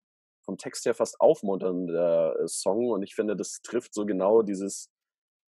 [0.47, 4.91] vom Text her fast aufmunternder, äh, Song und ich finde, das trifft so genau dieses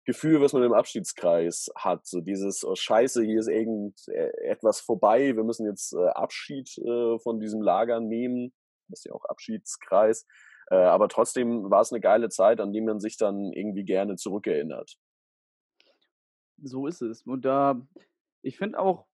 [0.06, 2.06] Gefühl, was man im Abschiedskreis hat.
[2.06, 5.36] So dieses: „Oh Scheiße, hier ist irgend e etwas vorbei.
[5.36, 8.52] Wir müssen jetzt, äh, Abschied, äh, von diesem Lager nehmen.“
[8.92, 10.26] Ist ja auch Abschiedskreis.
[10.70, 14.96] Äh, aber trotzdem war's 'ne geile Zeit, an die man sich dann irgendwie gerne zurückerinnert.
[16.62, 17.22] So ist es.
[17.22, 17.86] Und da
[18.42, 19.06] ich finde auch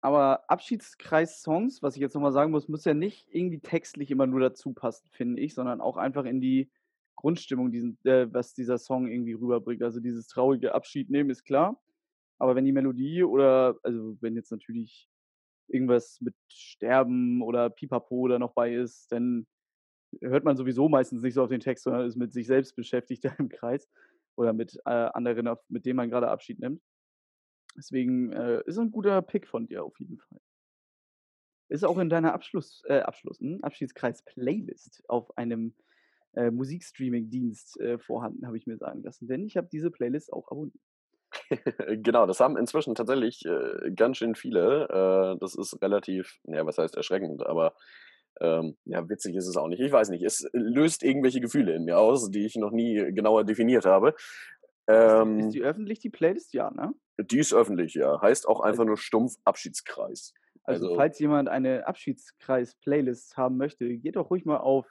[0.00, 4.26] aber Abschiedskreis-Songs, was ich jetzt noch mal sagen muss, muss ja nicht irgendwie textlich immer
[4.28, 6.70] nur dazu passen, finde ich, sondern auch einfach in die
[7.16, 9.82] Grundstimmung, diesen äh, was dieser Song irgendwie rüberbringt.
[9.82, 11.82] Also, dieses traurige Abschied nehmen ist klar,
[12.38, 15.08] aber wenn die Melodie oder also, wenn jetzt natürlich
[15.68, 19.46] irgendwas mit Sterben oder Pipapo da noch bei ist, dann
[20.22, 23.24] hört man sowieso meistens nicht so auf den Text, sondern ist mit sich selbst beschäftigt
[23.26, 23.88] da im Kreis
[24.36, 26.82] oder mit, äh, anderen, mit denen man grade Abschied nimmt.
[27.76, 30.40] Deswegen, äh, ist 'n guter Pick von dir auf jeden Fall.
[31.70, 35.74] Ist auch in deiner Abschluss äh, Abschluss hm, Abschiedskreis-Playlist auf einem,
[36.34, 40.50] äh, Musikstreaming-Dienst, äh, vorhanden, habe ich mir sagen lassen, denn ich habe diese Playlist auch
[40.50, 40.80] abonniert.
[42.02, 44.88] Genau, das haben inzwischen tatsächlich, äh, ganz schön viele.
[45.34, 47.74] Äh, das ist relativ ja, was heißt erschreckend, aber,
[48.40, 49.80] ähm, ja, witzig ist es auch nicht.
[49.80, 53.44] Ich weiß nicht, es löst irgendwelche Gefühle in mir aus, die ich noch nie genauer
[53.44, 54.14] definiert habe.
[55.02, 56.52] Ist die ist Ähm die öffentlich, die Playlist?
[56.52, 56.94] Ja, ne?
[57.20, 58.20] Die ist öffentlich, ja.
[58.22, 60.32] Heißt auch Also einfach nur stumpf Abschiedskreis.
[60.66, 64.86] also, Also falls jemand eine Abschiedskreis-Playlist haben möchte, geht doch ruhig mal auf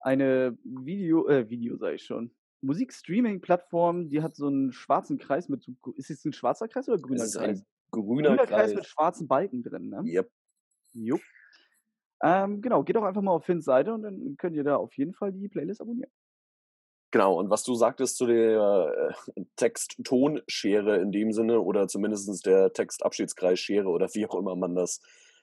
[0.00, 5.66] eine Video äh, Video sage ich schon, Musikstreaming-Plattform, die hat so 'n schwarzen Kreis mit
[5.96, 7.62] ist es 'n schwarzer Kreis oder grüner ist Kreis?
[7.62, 8.88] ein grüner Grüner Kreis mit Kreis.
[8.88, 10.10] schwarzen Balken drin, ne?
[10.12, 10.30] Jep.
[10.94, 11.24] Jupp.
[12.22, 14.94] Ähm, genau, geht doch einfach mal auf Fin's Seite und dann könnt ihr da auf
[14.96, 16.10] jeden Fall die Playlist abonnieren.
[17.12, 22.72] Genau, und was du sagtest zu der, äh, Text-Ton-Schere in dem Sinne oder zumindestens der
[22.72, 25.00] Text-Abschiedskreis-Schere oder wie auch immer man das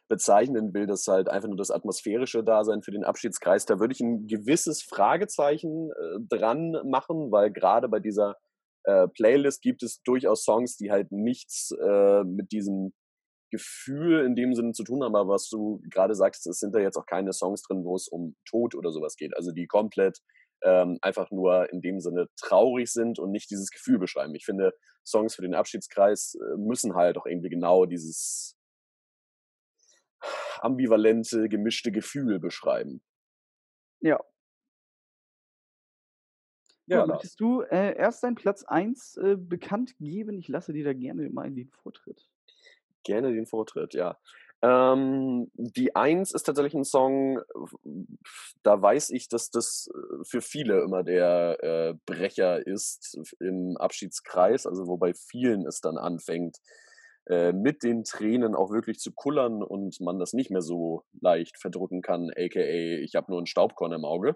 [0.07, 3.99] bezeichnen will, dass halt einfach nur das atmosphärische Dasein für den Abschiedskreis da würde ich
[3.99, 8.37] 'n gewisses Fragezeichen, äh, dran machen, weil grade bei dieser,
[8.83, 12.93] äh, Playlist gibt es durchaus Songs, die halt nichts, äh, mit diesem
[13.51, 15.15] Gefühl in dem Sinne zu tun haben.
[15.15, 18.07] Aber was du grade sagst, es sind da jetzt auch keine Songs drin, wo es
[18.07, 20.19] um Tod oder so was geht, also, die komplett,
[20.63, 24.33] ähm, einfach nur in dem Sinne traurig sind und nicht dieses Gefühl beschreiben.
[24.35, 24.73] Ich finde,
[25.05, 28.57] Songs für den Abschiedskreis, äh, müssen halt auch irgendwie genau dieses
[30.61, 33.01] ambivalente, gemischte Gefühl beschreiben.
[34.01, 34.17] Ja.
[36.89, 40.39] Ja, Ja, möchtest du, äh, erst deinen Platz 1, äh, bekannt geben?
[40.39, 42.29] Ich lasse dir da gerne mal den Vortritt.
[43.07, 44.17] Gerne den Vortritt, ja.
[44.61, 47.39] Ähm, die 1 ist tatsächlich 'n Song,
[48.25, 53.77] f da weiß ich, dass das, äh, für viele immer der, äh, Brecher ist im
[53.77, 56.57] Abschiedskreis, also, wo bei vielen es dann anfängt,
[57.27, 61.57] äh, mit den Tränen auch wirklich zu kullern und man das nicht mehr so leicht
[61.57, 64.35] verdrücken kann, aka ich habe nur 'n Staubkorn im Auge.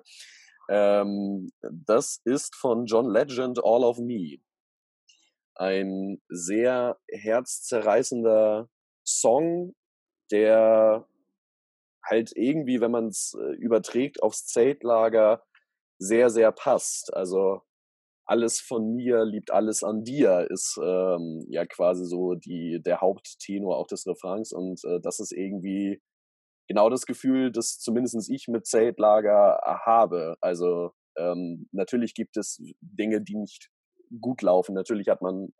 [0.69, 4.37] Ähm, das ist von John Legend „All of Me“.
[5.55, 8.69] Ein sehr herzzerreißender
[9.05, 9.73] Song,
[10.31, 11.07] der
[12.03, 15.43] halt irgendwie, wenn man es äh, überträgt aufs Zeltlager,
[15.99, 17.13] sehr, sehr passt.
[17.13, 17.61] Also
[18.25, 23.77] alles von mir liebt alles an dir ist ähm, ja quasi so die, der Haupttenor
[23.77, 26.01] auch des Refrains und äh, das ist irgendwie
[26.69, 30.35] genau das Gefühl, das zumindest ich mit Zeltlager habe.
[30.39, 33.69] Also ähm, natürlich gibt es Dinge, die nicht
[34.19, 34.73] gut laufen.
[34.73, 35.53] Natürlich hat man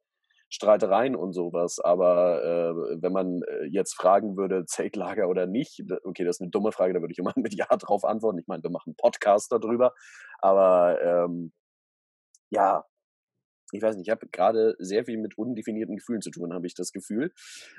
[0.51, 1.79] Streitereien und sowas.
[1.79, 6.51] Aber äh, wenn man äh, jetzt fragen würde, Zeltlager oder nicht, okay, das ist eine
[6.51, 8.39] dumme Frage, da würde ich immer mit Ja drauf antworten.
[8.39, 9.93] Ich meine, wir machen einen Podcast darüber.
[10.39, 11.53] Aber ähm,
[12.49, 12.85] ja,
[13.71, 16.73] ich weiß nicht, ich habe gerade sehr viel mit undefinierten Gefühlen zu tun, habe ich
[16.73, 17.33] das Gefühl.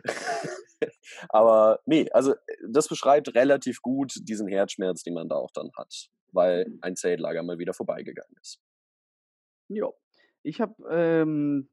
[1.28, 2.34] Aber nee, also
[2.66, 7.42] das beschreibt relativ gut diesen Herzschmerz, den man da auch dann hat, weil ein Zeltlager
[7.42, 8.58] mal wieder vorbeigegangen ist.
[9.68, 9.88] Ja,
[10.42, 11.68] ich habe ähm,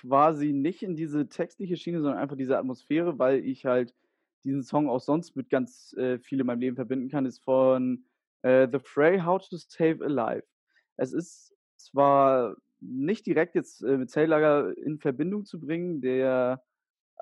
[0.00, 3.94] quasi nicht in diese textliche Schiene, sondern einfach diese Atmosphäre, weil ich halt
[4.44, 8.04] diesen Song auch sonst mit ganz äh, viel in meinem Leben verbinden kann, ist von
[8.42, 10.44] äh, The Fray How to Save Alive.
[10.96, 16.62] Es ist zwar nicht direkt jetzt äh, mit Zelllager in Verbindung zu bringen, der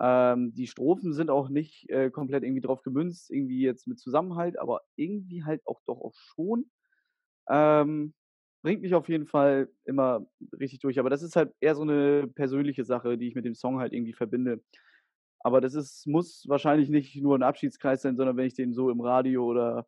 [0.01, 4.59] ähm, die Strophen sind auch nicht äh, komplett irgendwie drauf gemünzt, irgendwie jetzt mit Zusammenhalt,
[4.59, 6.71] aber irgendwie halt auch doch auch schon.
[7.49, 8.15] Ähm,
[8.63, 10.27] bringt mich auf jeden Fall immer
[10.59, 10.99] richtig durch.
[10.99, 13.93] Aber das ist halt eher so eine persönliche Sache, die ich mit dem Song halt
[13.93, 14.63] irgendwie verbinde.
[15.41, 18.91] Aber das ist, muss wahrscheinlich nicht nur ein Abschiedskreis sein, sondern wenn ich den so
[18.91, 19.87] im Radio oder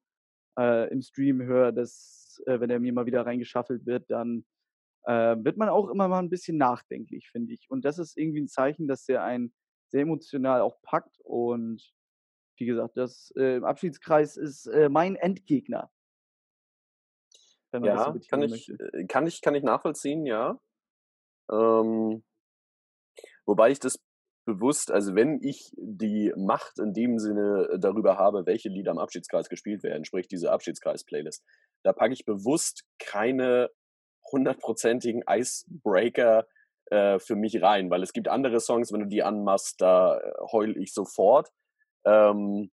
[0.58, 4.44] äh, im Stream höre, dass, äh, wenn er mir mal wieder reingeschaffelt wird, dann
[5.04, 7.66] äh, wird man auch immer mal ein bisschen nachdenklich, finde ich.
[7.70, 9.54] Und das ist irgendwie ein Zeichen, dass der einen
[9.90, 11.20] sehr emotional auch packt.
[11.22, 11.94] Und
[12.58, 15.90] wie gesagt, das äh, Abschiedskreis ist äh, mein Endgegner
[17.74, 18.72] wenn man ja, das so kann ich, möchte.
[18.92, 20.58] Äh, kann ich, kann ich nachvollziehen, ja.
[21.50, 22.24] Ähm,
[23.44, 23.98] wobei ich das
[24.46, 28.98] bewusst, also wenn ich die Macht in dem Sinne äh, darüber habe, welche Lieder am
[28.98, 31.44] Abschiedskreis gespielt werden, sprich diese Abschiedskreis-Playlist,
[31.82, 33.70] da packe ich bewusst keine
[34.30, 36.46] hundertprozentigen Icebreaker
[36.90, 40.32] äh, für mich rein, weil es gibt andere Songs, wenn du die anmachst, da äh,
[40.52, 41.50] heul ich sofort.
[42.06, 42.70] Ähm,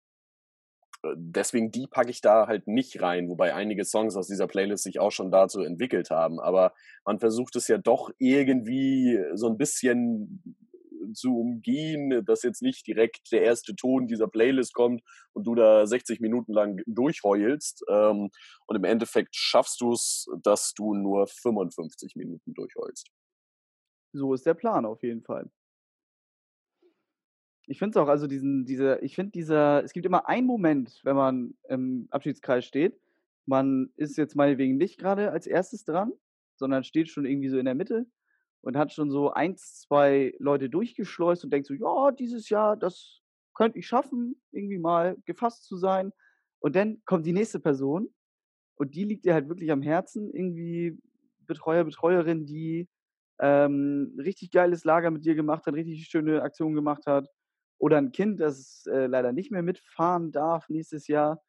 [1.15, 4.99] deswegen die packe ich da halt nicht rein, wobei einige Songs aus dieser Playlist sich
[5.01, 6.41] auch schon dazu entwickelt haben.
[6.41, 10.43] Aber man versucht es ja doch irgendwie so ein bisschen
[11.15, 15.87] zu umgehen, dass jetzt nicht direkt der erste Ton dieser Playlist kommt und du da
[15.87, 17.85] 60 Minuten lang durchheulst.
[17.89, 18.31] Ähm,
[18.67, 23.09] und im Endeffekt schaffst du es, dass du nur 55 Minuten durchheulst.
[24.13, 25.51] So ist der Plan auf jeden Fall.
[27.71, 31.01] Ich finde es auch, also diesen, diese, ich finde dieser, es gibt immer einen Moment,
[31.05, 32.99] wenn man im Abschiedskreis steht.
[33.45, 36.13] Man ist jetzt meinetwegen nicht gerade als erstes dran,
[36.57, 38.07] sondern steht schon irgendwie so in der Mitte
[38.63, 43.21] und hat schon so eins, zwei Leute durchgeschleust und denkt so, ja, dieses Jahr, das
[43.55, 46.13] könnte ich schaffen, irgendwie mal gefasst zu sein.
[46.61, 48.09] Und dann kommt die nächste Person
[48.77, 50.99] und die liegt dir halt wirklich am Herzen, irgendwie
[51.47, 52.89] Betreuer, Betreuerin, die
[53.41, 57.29] ähm, richtig geiles Lager mit dir gemacht hat, richtig schöne Aktionen gemacht hat
[57.79, 61.43] oder ein Kind, das äh, leider nicht mehr mitfahren darf nächstes Jahr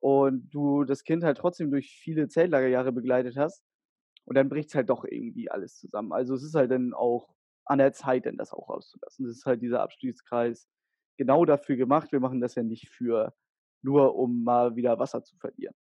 [0.00, 3.62] und du das Kind halt trotzdem durch viele Zeltlagerjahre begleitet hast
[4.24, 6.12] und dann bricht es halt doch irgendwie alles zusammen.
[6.12, 7.28] Also es ist halt dann auch
[7.64, 9.26] an der Zeit, denn das auch rauszulassen.
[9.26, 10.68] Das ist halt dieser Abstiegskreis
[11.16, 12.12] genau dafür gemacht.
[12.12, 13.34] Wir machen das ja nicht für
[13.82, 15.74] nur, um mal wieder Wasser zu verlieren.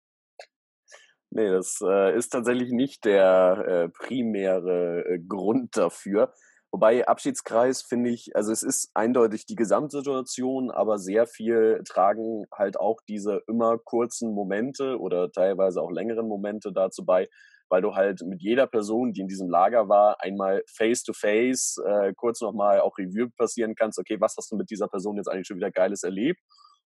[1.36, 6.34] Nee, das äh, ist tatsächlich nicht der äh, primäre äh, Grund dafür.
[6.74, 12.80] Wobei Abschiedskreis finde ich, also es ist eindeutig die Gesamtsituation, aber sehr viel tragen halt
[12.80, 17.30] auch diese immer kurzen Momente oder teilweise auch längeren Momente dazu bei,
[17.70, 21.78] weil du halt mit jeder Person, die in diesem Lager war, einmal face to face
[21.86, 25.28] äh, kurz nochmal auch Review passieren kannst, okay, was hast du mit dieser Person jetzt
[25.28, 26.40] eigentlich schon wieder Geiles erlebt?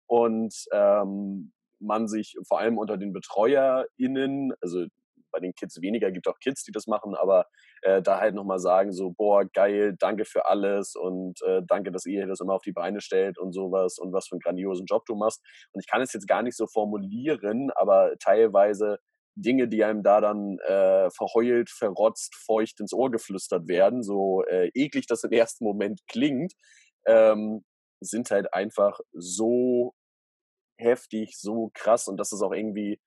[0.09, 4.87] Und ähm, man sich vor allem unter den BetreuerInnen, also
[5.37, 7.46] bei den Kids weniger, gibt auch Kids, die das machen, aber
[7.83, 12.07] äh, da halt nochmal sagen, so, boah, geil, danke für alles und äh, danke, dass
[12.07, 15.05] ihr das immer auf die Beine stellt und sowas und was für einen grandiosen Job
[15.07, 15.42] du machst.
[15.72, 18.99] Und ich kann es jetzt gar nicht so formulieren, aber teilweise
[19.35, 24.70] Dinge, die einem da dann äh, verheult, verrotzt, feucht ins Ohr geflüstert werden, so äh,
[24.75, 26.55] eklig das im ersten Moment klingt,
[27.07, 27.62] ähm,
[28.01, 29.92] sind halt einfach so
[30.79, 32.99] heftig, so krass und das ist auch irgendwie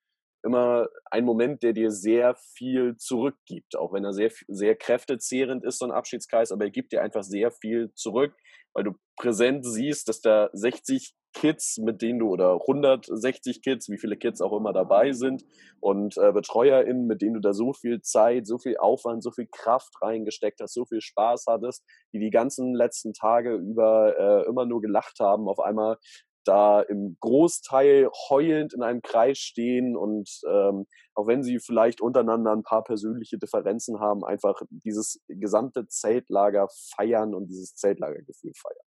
[0.44, 5.80] immer ein Moment, der dir sehr viel zurückgibt, auch wenn er sehr, sehr kräftezehrend ist,
[5.80, 8.34] so ein Abschiedskreis, aber er gibt dir einfach sehr viel zurück,
[8.74, 13.98] weil du präsent siehst, dass da 60 Kids, mit denen du oder 160 Kids, wie
[14.00, 15.44] viele Kids auch immer dabei sind
[15.80, 19.48] und äh, BetreuerInnen, mit denen du da so viel Zeit, so viel Aufwand, so viel
[19.52, 24.66] Kraft reingesteckt hast, so viel Spaß hattest, die die ganzen letzten Tage über äh, immer
[24.66, 25.98] nur gelacht haben, auf einmal
[26.46, 32.52] da im Großteil heulend in einem Kreis stehen und ähm, auch wenn sie vielleicht untereinander
[32.52, 38.86] ein paar persönliche Differenzen haben, einfach dieses gesamte Zeltlager feiern und dieses Zeltlagergefühl feiern.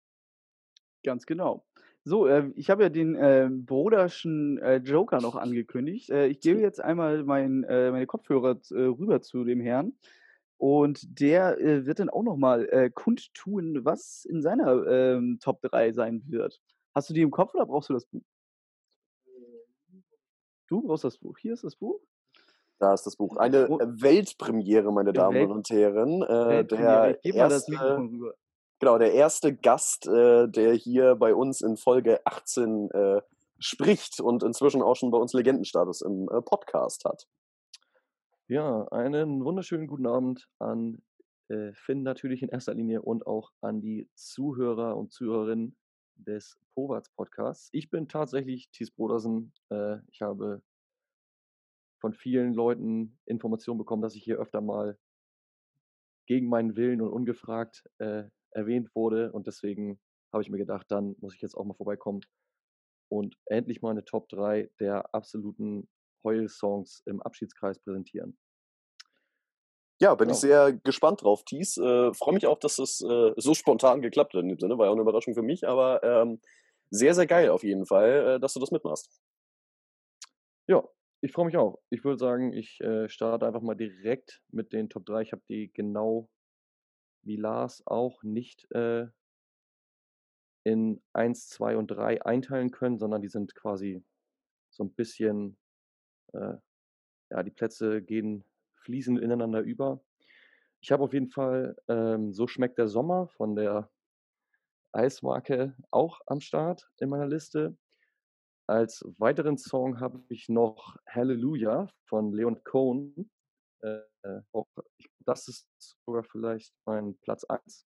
[1.03, 1.63] Ganz genau.
[2.08, 6.12] So, äh, ich habe ja den äh, Broderschen äh, Joker noch angekündigt.
[6.12, 9.93] Äh, ich gebe jetzt einmal mein, äh, meine Kopfhörer äh, rüber zu dem Herrn.
[10.58, 16.62] Und der wird dann auch nochmal kundtun, was in seiner ähm, Top 3 sein wird.
[16.95, 18.23] Hast du die im Kopf oder brauchst du das Buch?
[20.67, 21.38] Du brauchst das Buch.
[21.38, 21.99] Hier ist das Buch.
[22.79, 23.36] Da ist das Buch.
[23.38, 26.21] Eine Wo Weltpremiere, meine Damen Welt und Herren.
[26.23, 28.34] Äh, der rüber.
[28.79, 33.21] Genau, der erste Gast, äh, der hier bei uns in Folge 18 äh,
[33.60, 37.27] spricht und inzwischen auch schon bei uns Legendenstatus im äh, Podcast hat.
[38.47, 41.01] Ja, einen wunderschönen guten Abend an
[41.49, 45.75] äh, Finn natürlich in erster Linie und auch an die Zuhörer und Zuhörerinnen
[46.15, 47.69] des Powatz Podcasts.
[47.71, 49.54] Ich bin tatsächlich Thies Brodersen.
[49.69, 50.62] Äh, ich habe
[51.99, 54.97] von vielen Leuten Informationen bekommen, dass ich hier öfter mal
[56.28, 59.32] gegen meinen Willen und ungefragt äh, erwähnt wurde.
[59.32, 59.99] Und deswegen
[60.32, 62.21] habe ich mir gedacht, dann muss ich jetzt auch mal vorbeikommen
[63.10, 65.88] und endlich mal eine Top 3 der absoluten
[66.23, 68.38] Heul-Songs im Abschiedskreis präsentieren.
[69.99, 71.77] Ja, bin ich sehr gespannt drauf, Thies.
[71.77, 74.77] Äh, Freue mich auch, dass es äh, so spontan geklappt hat in dem Sinne.
[74.77, 76.41] War ja auch eine Überraschung für mich, aber ähm,
[76.89, 79.10] sehr, sehr geil auf jeden Fall, äh, dass du das mitmachst.
[80.67, 80.84] Ja,
[81.21, 81.79] ich freue mich auch.
[81.89, 85.21] Ich würde sagen, ich äh, starte einfach mal direkt mit den Top 3.
[85.21, 86.29] Ich habe die genau
[87.21, 89.08] wie Lars auch nicht äh,
[90.65, 94.03] in 1, 2 und 3 einteilen können, sondern die sind quasi
[94.71, 95.58] so ein bisschen
[96.34, 96.55] äh,
[97.31, 98.43] ja, die Plätze gehen
[98.85, 100.01] fließend ineinander über.
[100.81, 103.89] Ich habe auf jeden Fall ähm, So schmeckt der Sommer von der
[104.91, 107.75] Eismarke auch am Start in meiner Liste.
[108.67, 113.29] Als weiteren Song habe ich noch Hallelujah von Leon Cohen.
[113.81, 113.99] Äh,
[114.51, 114.67] auch,
[115.25, 115.67] das ist
[116.05, 117.85] sogar vielleicht mein Platz 1.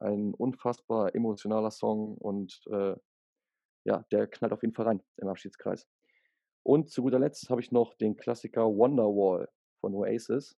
[0.00, 2.96] Ein unfassbar emotionaler Song und äh,
[3.84, 5.86] ja, der knallt auf jeden Fall rein im Abschiedskreis.
[6.62, 9.48] Und zu guter Letzt habe ich noch den Klassiker Wonderwall
[9.80, 10.56] von Oasis.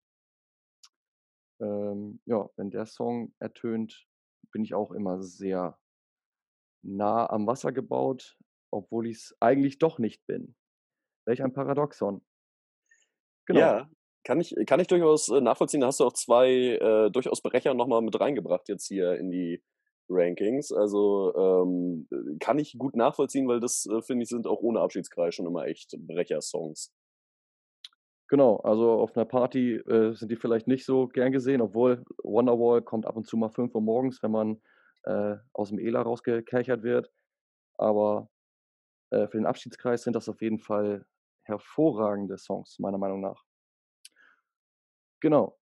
[1.61, 4.07] Ähm, ja, wenn der Song ertönt,
[4.53, 5.79] bin ich auch immer sehr
[6.83, 8.39] nah am Wasser gebaut,
[8.73, 10.57] obwohl ich es eigentlich doch nicht bin.
[11.27, 12.23] Welch ein Paradoxon.
[13.47, 13.61] Genau.
[13.61, 13.91] Ja,
[14.25, 15.81] kann ich, kann ich durchaus äh, nachvollziehen.
[15.81, 19.63] Da hast du auch zwei äh, durchaus Brecher nochmal mit reingebracht jetzt hier in die
[20.09, 20.73] Rankings.
[20.73, 22.09] Also ähm,
[22.41, 25.67] kann ich gut nachvollziehen, weil das, äh, finde ich, sind auch ohne Abschiedskreis schon immer
[25.67, 26.93] echt Brecher-Songs.
[28.31, 32.81] Genau, also auf einer Party äh, sind die vielleicht nicht so gern gesehen, obwohl Wonderwall
[32.81, 34.63] kommt ab und zu mal 5 Uhr morgens, wenn man
[35.03, 37.11] äh, aus dem ELA rausgekerchert wird.
[37.77, 38.31] Aber
[39.11, 41.05] äh, für den Abschiedskreis sind das auf jeden Fall
[41.43, 43.43] hervorragende Songs, meiner Meinung nach.
[45.19, 45.59] Genau.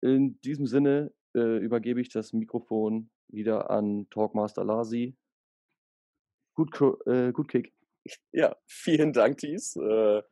[0.00, 5.16] In diesem Sinne äh, übergebe ich das Mikrofon wieder an Talkmaster Lasi.
[6.54, 6.70] Gut,
[7.06, 7.74] äh, gut Kick.
[8.30, 9.74] Ja, vielen Dank, Thies.
[9.74, 10.22] Äh,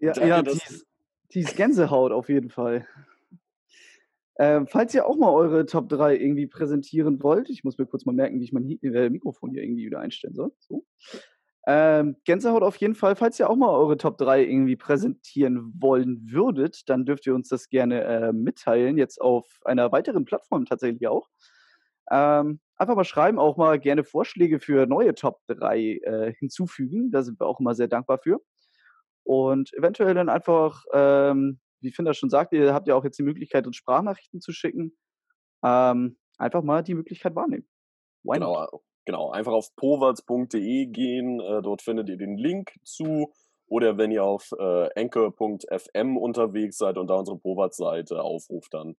[0.00, 0.86] ja, danke, ja Thies,
[1.36, 2.86] Thies Gänsehaut auf jeden Fall.
[4.38, 8.06] Ähm, falls ihr auch mal eure Top 3 irgendwie präsentieren wollt, ich muss mir kurz
[8.06, 10.52] mal merken, wie ich mein äh, Mikrofon hier irgendwie wieder einstellen soll.
[10.60, 10.86] So.
[11.66, 13.16] Ähm, Gänsehaut auf jeden Fall.
[13.16, 17.50] Falls ihr auch mal eure Top 3 irgendwie präsentieren wollen würdet, dann dürft ihr uns
[17.50, 18.96] das gerne äh, mitteilen.
[18.96, 21.28] Jetzt auf einer weiteren Plattform tatsächlich auch.
[22.10, 27.10] Ähm, einfach mal schreiben, auch mal gerne Vorschläge für neue Top 3 äh, hinzufügen.
[27.10, 28.40] Da sind wir auch immer sehr dankbar für.
[29.26, 33.24] Und eventuell dann einfach, ähm, wie Finder schon sagt, ihr habt ja auch jetzt die
[33.24, 34.96] Möglichkeit, uns Sprachnachrichten zu schicken.
[35.64, 37.68] Ähm, einfach mal die Möglichkeit wahrnehmen.
[38.22, 38.82] Why genau, not?
[39.04, 39.30] genau.
[39.32, 41.40] Einfach auf powatz.de gehen.
[41.40, 43.32] Äh, dort findet ihr den Link zu.
[43.66, 48.94] Oder wenn ihr auf äh, anchor.fm unterwegs seid und da unsere Powatz-Seite aufruft, dann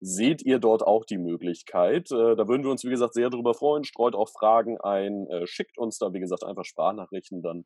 [0.00, 2.10] seht ihr dort auch die Möglichkeit.
[2.10, 3.84] Äh, da würden wir uns, wie gesagt, sehr darüber freuen.
[3.84, 7.42] Streut auch Fragen ein, äh, schickt uns da, wie gesagt, einfach Sprachnachrichten.
[7.42, 7.64] Dann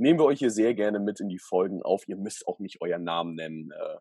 [0.00, 2.08] nehmen wir euch hier sehr gerne mit in die Folgen auf.
[2.08, 3.96] Ihr müsst auch nicht euren Namen nennen, äh,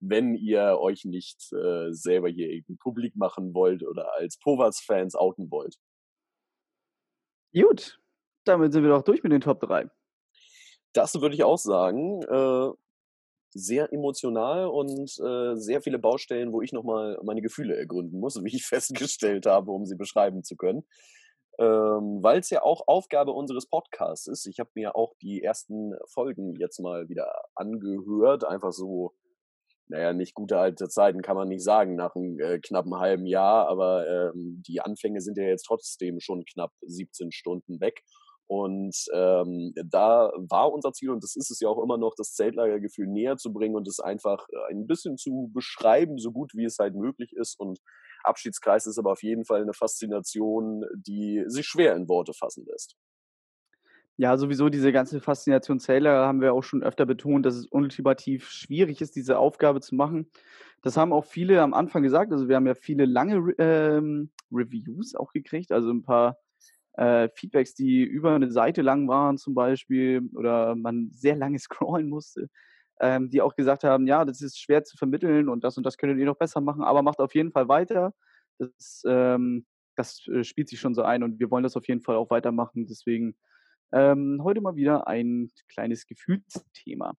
[0.00, 5.76] wenn ihr euch nicht selber hier irgendwie publik machen wollt oder als Povats-Fans outen wollt.
[7.52, 8.00] Gut,
[8.44, 9.90] damit sind wir doch durch mit den Top 3.
[10.94, 12.22] Das würde ich auch sagen
[13.52, 18.54] sehr emotional und äh, sehr viele Baustellen, wo ich nochmal meine Gefühle ergründen muss, wie
[18.54, 20.84] ich festgestellt habe, um sie beschreiben zu können.
[21.58, 24.46] Ähm, Weil es ja auch Aufgabe unseres Podcasts ist.
[24.46, 29.14] Ich habe mir auch die ersten Folgen jetzt mal wieder angehört, einfach so,
[29.88, 33.68] naja, nicht gute alte Zeiten kann man nicht sagen nach einem äh, knappen halben Jahr,
[33.68, 38.02] aber ähm, die Anfänge sind ja jetzt trotzdem schon knapp 17 Stunden weg.
[38.50, 42.34] Und ähm, da war unser Ziel, und das ist es ja auch immer noch, das
[42.34, 46.64] Zeltlagergefühl näher zu bringen und es einfach äh, ein bisschen zu beschreiben, so gut wie
[46.64, 47.60] es halt möglich ist.
[47.60, 47.78] Und
[48.24, 52.96] Abschiedskreis ist aber auf jeden Fall eine Faszination, die sich schwer in Worte fassen lässt.
[54.16, 58.50] Ja, sowieso diese ganze Faszination Zeltlager haben wir auch schon öfter betont, dass es ultimativ
[58.50, 60.30] schwierig ist, diese Aufgabe zu machen.
[60.82, 62.30] Das haben auch viele am Anfang gesagt.
[62.30, 66.36] Also wir haben ja viele lange ähm, Reviews auch gekriegt, also ein paar
[66.94, 72.10] äh, Feedbacks, die über eine Seite lang waren zum Beispiel oder man sehr lange scrollen
[72.10, 72.50] musste,
[73.00, 75.96] ähm, die auch gesagt haben, ja, das ist schwer zu vermitteln und das und das
[75.96, 78.14] könntet ihr noch besser machen, aber macht auf jeden Fall weiter.
[78.58, 82.02] Das, ähm, das äh, spielt sich schon so ein und wir wollen das auf jeden
[82.02, 82.86] Fall auch weitermachen.
[82.86, 83.36] Deswegen
[83.92, 87.14] ähm, heute mal wieder ein kleines Gefühlsthema.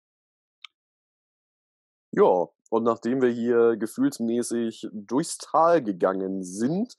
[2.12, 6.96] Ja, und nachdem wir hier gefühlsmäßig durchs Tal gegangen sind,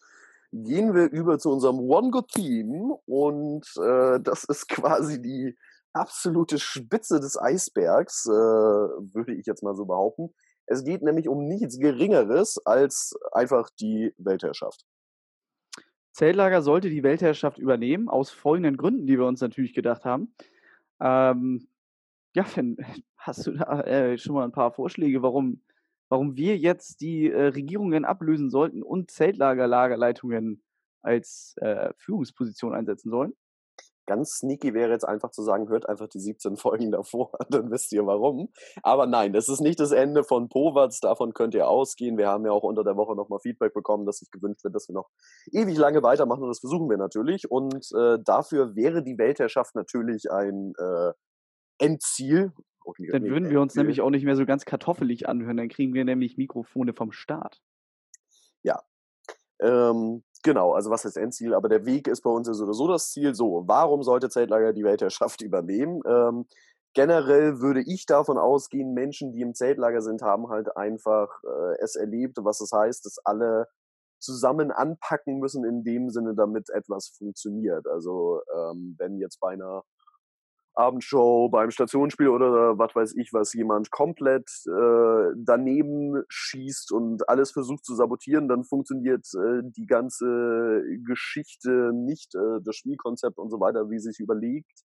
[0.53, 5.57] gehen wir über zu unserem One Good Theme und äh, das ist quasi die
[5.93, 10.34] absolute Spitze des Eisbergs, äh, würde ich jetzt mal so behaupten.
[10.66, 14.84] Es geht nämlich um nichts Geringeres als einfach die Weltherrschaft.
[16.12, 20.34] Zeltlager sollte die Weltherrschaft übernehmen, aus folgenden Gründen, die wir uns natürlich gedacht haben.
[21.01, 21.68] Ähm,
[22.34, 22.76] ja, Finn,
[23.16, 25.62] hast du da äh, schon mal ein paar Vorschläge, warum
[26.12, 30.62] warum wir jetzt die äh, Regierungen ablösen sollten und Zeltlager-Lagerleitungen
[31.01, 33.32] als äh, Führungsposition einsetzen sollen?
[34.07, 37.92] Ganz sneaky wäre jetzt einfach zu sagen, hört einfach die 17 Folgen davor, dann wisst
[37.92, 38.48] ihr warum.
[38.82, 42.18] Aber nein, das ist nicht das Ende von Powatz, davon könnt ihr ausgehen.
[42.18, 44.88] Wir haben ja auch unter der Woche nochmal Feedback bekommen, dass sich gewünscht wird, dass
[44.88, 45.09] wir noch
[45.53, 47.50] ewig lange weitermachen und das versuchen wir natürlich.
[47.50, 51.12] Und äh, dafür wäre die Weltherrschaft natürlich ein äh,
[51.78, 52.53] Endziel,
[52.84, 55.57] Okay, dann würden wir uns nämlich auch nicht mehr so ganz kartoffelig anhören.
[55.57, 57.62] Dann kriegen wir nämlich Mikrofone vom Staat.
[58.62, 58.82] Ja.
[59.62, 61.54] Ähm, genau, also was heißt Endziel?
[61.54, 63.34] Aber der Weg ist bei uns ja so oder so das Ziel.
[63.34, 66.00] So, warum sollte Zeltlager die Weltherrschaft übernehmen?
[66.06, 66.46] Ähm,
[66.94, 71.96] generell würde ich davon ausgehen, Menschen, die im Zeltlager sind, haben halt einfach äh, es
[71.96, 73.68] erlebt, was es heißt, dass alle
[74.18, 77.86] zusammen anpacken müssen in dem Sinne, damit etwas funktioniert.
[77.88, 79.82] Also ähm, wenn jetzt bei einer
[80.75, 87.53] Abendshow beim Stationsspiel oder was weiß ich was jemand komplett äh, daneben schießt und alles
[87.53, 93.61] versucht zu sabotieren, dann funktioniert äh, die ganze Geschichte nicht, äh, das Spielkonzept und so
[93.61, 94.83] weiter, wie sich überlegt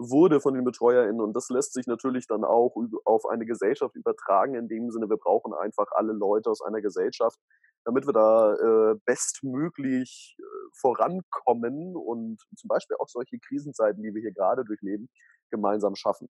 [0.00, 1.20] wurde von den BetreuerInnen.
[1.20, 2.74] Und das lässt sich natürlich dann auch
[3.04, 7.38] auf eine Gesellschaft übertragen, in dem Sinne, wir brauchen einfach alle Leute aus einer Gesellschaft,
[7.84, 10.42] damit wir da äh, bestmöglich äh,
[10.74, 15.08] vorankommen und zum Beispiel auch solche Krisenzeiten, die wir hier gerade durchleben,
[15.50, 16.28] gemeinsam schaffen.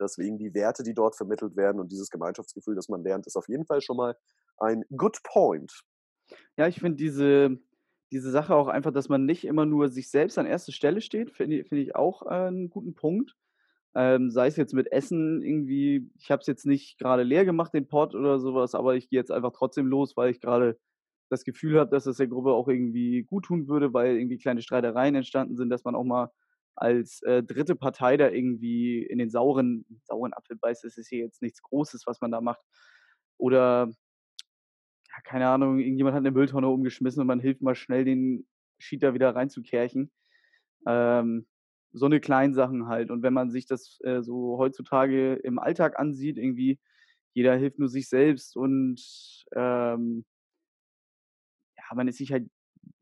[0.00, 3.48] Deswegen die Werte, die dort vermittelt werden und dieses Gemeinschaftsgefühl, das man lernt, ist auf
[3.48, 4.16] jeden Fall schon mal
[4.58, 5.72] ein good point.
[6.56, 7.58] Ja, ich finde diese,
[8.10, 11.30] diese Sache auch einfach, dass man nicht immer nur sich selbst an erster Stelle steht,
[11.30, 13.36] finde find ich auch äh, einen guten Punkt.
[13.96, 17.72] Ähm, sei es jetzt mit Essen irgendwie, ich habe es jetzt nicht gerade leer gemacht,
[17.74, 20.78] den Pot oder sowas, aber ich gehe jetzt einfach trotzdem los, weil ich gerade
[21.30, 24.62] das Gefühl habe, dass es der Gruppe auch irgendwie gut tun würde, weil irgendwie kleine
[24.62, 26.30] Streitereien entstanden sind, dass man auch mal
[26.76, 30.84] als äh, dritte Partei da irgendwie in den sauren, sauren Apfel beißt.
[30.84, 32.62] Es ist hier jetzt nichts Großes, was man da macht.
[33.38, 33.88] Oder,
[35.08, 38.46] ja, keine Ahnung, irgendjemand hat eine Mülltonne umgeschmissen und man hilft mal schnell, den
[38.78, 40.10] Cheater wieder reinzukärchen.
[40.86, 41.46] Ähm,
[41.94, 43.10] so eine kleinen Sachen halt.
[43.10, 46.78] Und wenn man sich das äh, so heutzutage im Alltag ansieht, irgendwie,
[47.34, 49.00] jeder hilft nur sich selbst und
[49.54, 50.24] ähm,
[51.76, 52.48] ja, man ist sich halt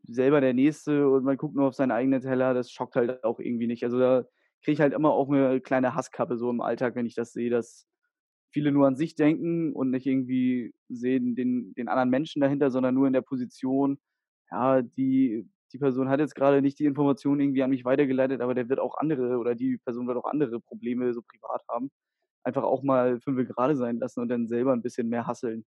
[0.04, 3.40] selber der Nächste und man guckt nur auf seinen eigenen Teller, das schockt halt auch
[3.40, 3.84] irgendwie nicht.
[3.84, 4.24] Also da
[4.62, 7.50] kriege ich halt immer auch eine kleine Hasskappe so im Alltag, wenn ich das sehe,
[7.50, 7.86] dass
[8.52, 12.94] viele nur an sich denken und nicht irgendwie sehen den, den anderen Menschen dahinter, sondern
[12.94, 13.98] nur in der Position,
[14.50, 18.54] ja, die die Person hat jetzt gerade nicht die Information irgendwie an mich weitergeleitet, aber
[18.54, 21.90] der wird auch andere oder die Person wird auch andere Probleme so privat haben.
[22.44, 25.64] Einfach auch mal fünf gerade sein lassen und dann selber ein bisschen mehr hasseln.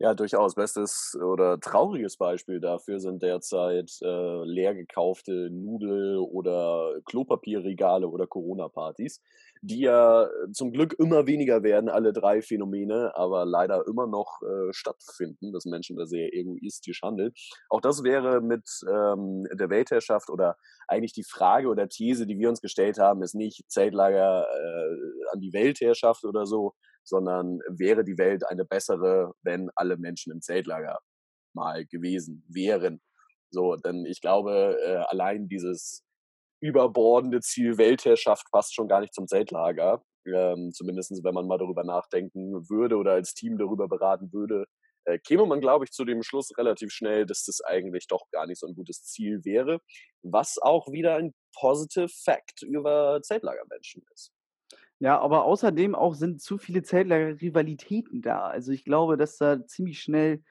[0.00, 0.54] Ja, durchaus.
[0.54, 9.20] Bestes oder trauriges Beispiel dafür sind derzeit äh, leer gekaufte Nudel- oder Klopapierregale oder Corona-Partys,
[9.60, 14.72] die ja zum Glück immer weniger werden, alle drei Phänomene, aber leider immer noch äh,
[14.72, 17.32] stattfinden, dass Menschen da sehr egoistisch handeln.
[17.68, 22.48] Auch das wäre mit ähm, der Weltherrschaft oder eigentlich die Frage oder These, die wir
[22.48, 26.74] uns gestellt haben, ist nicht Zeltlager äh, an die Weltherrschaft oder so,
[27.08, 30.98] sondern wäre die Welt eine bessere, wenn alle Menschen im Zeltlager
[31.54, 33.00] mal gewesen wären.
[33.50, 36.04] So, denn ich glaube, äh, allein dieses
[36.60, 40.02] überbordende Ziel Weltherrschaft passt schon gar nicht zum Zeltlager.
[40.26, 44.66] Ähm, zumindest wenn man mal darüber nachdenken würde oder als Team darüber beraten würde,
[45.04, 48.46] äh, käme man, glaube ich, zu dem Schluss relativ schnell, dass das eigentlich doch gar
[48.46, 49.80] nicht so ein gutes Ziel wäre,
[50.22, 54.32] was auch wieder ein positive Fact über Zeltlagermenschen ist.
[55.00, 58.46] Ja, aber außerdem auch sind zu viele Zeltlager-Rivalitäten da.
[58.48, 60.42] Also ich glaube, dass da ziemlich schnell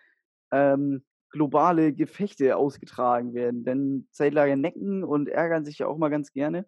[0.51, 3.65] ähm, globale Gefechte ausgetragen werden.
[3.65, 6.65] Denn Zeltlager necken und ärgern sich ja auch mal ganz gerne.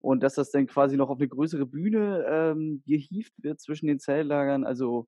[0.00, 4.00] Und dass das dann quasi noch auf eine größere Bühne ähm, gehievt wird zwischen den
[4.00, 4.64] Zeltlagern.
[4.64, 5.06] Also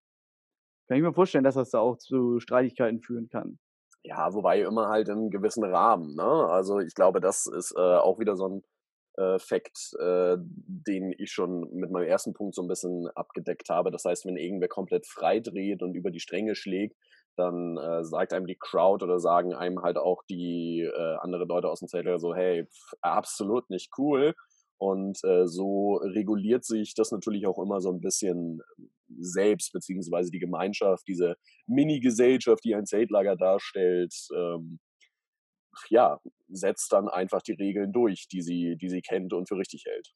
[0.88, 3.58] kann ich mir vorstellen, dass das da auch zu Streitigkeiten führen kann.
[4.04, 6.14] Ja, wobei immer halt im gewissen Rahmen.
[6.14, 6.22] Ne?
[6.22, 8.62] Also ich glaube, das ist äh, auch wieder so ein
[9.16, 13.90] äh, Fakt, äh, den ich schon mit meinem ersten Punkt so ein bisschen abgedeckt habe.
[13.90, 16.96] Das heißt, wenn irgendwer komplett frei dreht und über die Stränge schlägt,
[17.36, 21.68] dann äh, sagt einem die Crowd oder sagen einem halt auch die äh, andere Leute
[21.68, 24.34] aus dem Zelt so, hey, pff, absolut nicht cool.
[24.78, 28.60] Und äh, so reguliert sich das natürlich auch immer so ein bisschen
[29.18, 31.36] selbst, beziehungsweise die Gemeinschaft, diese
[31.66, 34.78] Mini-Gesellschaft, die ein Zeltlager darstellt, ähm,
[35.90, 39.84] ja, setzt dann einfach die Regeln durch, die sie, die sie kennt und für richtig
[39.86, 40.12] hält.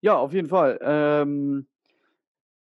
[0.00, 0.78] Ja, auf jeden Fall.
[0.82, 1.68] Ähm,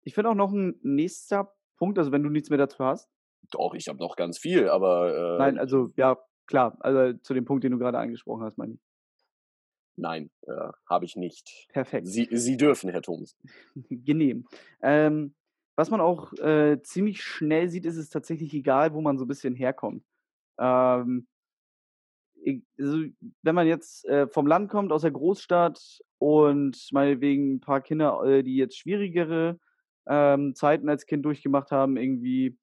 [0.04, 3.10] ich finde auch noch ein nächster Punkt, also wenn du nichts mehr dazu hast.
[3.52, 5.36] Doch, ich habe noch ganz viel, aber.
[5.36, 8.74] Äh, Nein, also ja, klar, also zu dem Punkt, den du gerade angesprochen hast, meine
[8.74, 8.80] ich.
[9.98, 11.68] Nein, äh, habe ich nicht.
[11.70, 12.08] Perfekt.
[12.08, 13.38] Sie, Sie dürfen, Herr Thomas.
[13.90, 14.46] Genehm.
[14.82, 15.36] Ähm,
[15.76, 19.28] was man auch äh, ziemlich schnell sieht, ist es tatsächlich egal, wo man so ein
[19.28, 20.04] bisschen herkommt.
[20.58, 21.28] Ähm,
[22.80, 23.06] also,
[23.42, 28.24] wenn man jetzt äh, vom Land kommt, aus der Großstadt und meinetwegen ein paar Kinder,
[28.24, 29.60] äh, die jetzt schwierigere
[30.08, 32.58] ähm, Zeiten als Kind durchgemacht haben, irgendwie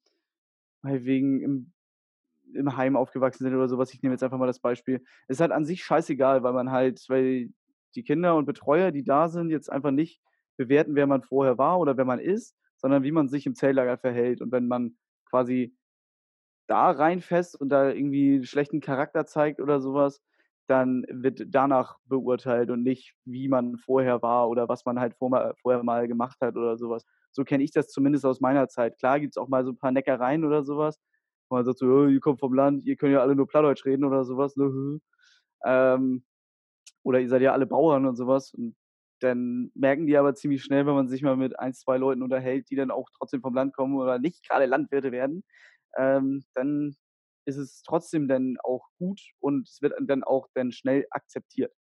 [0.81, 1.73] meinetwegen im,
[2.53, 5.51] im Heim aufgewachsen sind oder sowas, ich nehme jetzt einfach mal das Beispiel, ist halt
[5.51, 7.49] an sich scheißegal, weil man halt, weil
[7.95, 10.21] die Kinder und Betreuer, die da sind, jetzt einfach nicht
[10.57, 13.97] bewerten, wer man vorher war oder wer man ist, sondern wie man sich im Zelllager
[13.97, 14.41] verhält.
[14.41, 14.97] Und wenn man
[15.29, 15.73] quasi
[16.67, 20.21] da reinfest und da irgendwie einen schlechten Charakter zeigt oder sowas,
[20.67, 25.53] dann wird danach beurteilt und nicht, wie man vorher war oder was man halt vor,
[25.61, 27.05] vorher mal gemacht hat oder sowas.
[27.31, 28.97] So kenne ich das zumindest aus meiner Zeit.
[28.99, 30.99] Klar gibt es auch mal so ein paar Neckereien oder sowas,
[31.49, 33.85] wo man sagt so, oh, ihr kommt vom Land, ihr könnt ja alle nur Plattdeutsch
[33.85, 34.55] reden oder sowas.
[34.57, 34.99] Ne?
[35.65, 36.25] Ähm,
[37.03, 38.53] oder ihr seid ja alle Bauern und sowas.
[38.53, 38.75] Und
[39.23, 42.69] dann merken die aber ziemlich schnell, wenn man sich mal mit ein, zwei Leuten unterhält,
[42.69, 45.43] die dann auch trotzdem vom Land kommen oder nicht gerade Landwirte werden,
[45.97, 46.95] ähm, dann
[47.45, 51.73] ist es trotzdem dann auch gut und es wird dann auch dann schnell akzeptiert,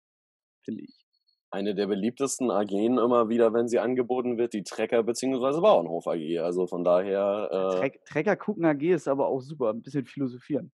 [0.65, 1.07] finde ich.
[1.53, 5.61] Eine der beliebtesten AGen immer wieder, wenn sie angeboten wird, die Trecker- bzw.
[5.61, 6.39] Bauernhof AG.
[6.39, 7.49] Also von daher.
[7.51, 10.71] Äh, Tre Trecker gucken AG ist aber auch super, ein bisschen philosophieren.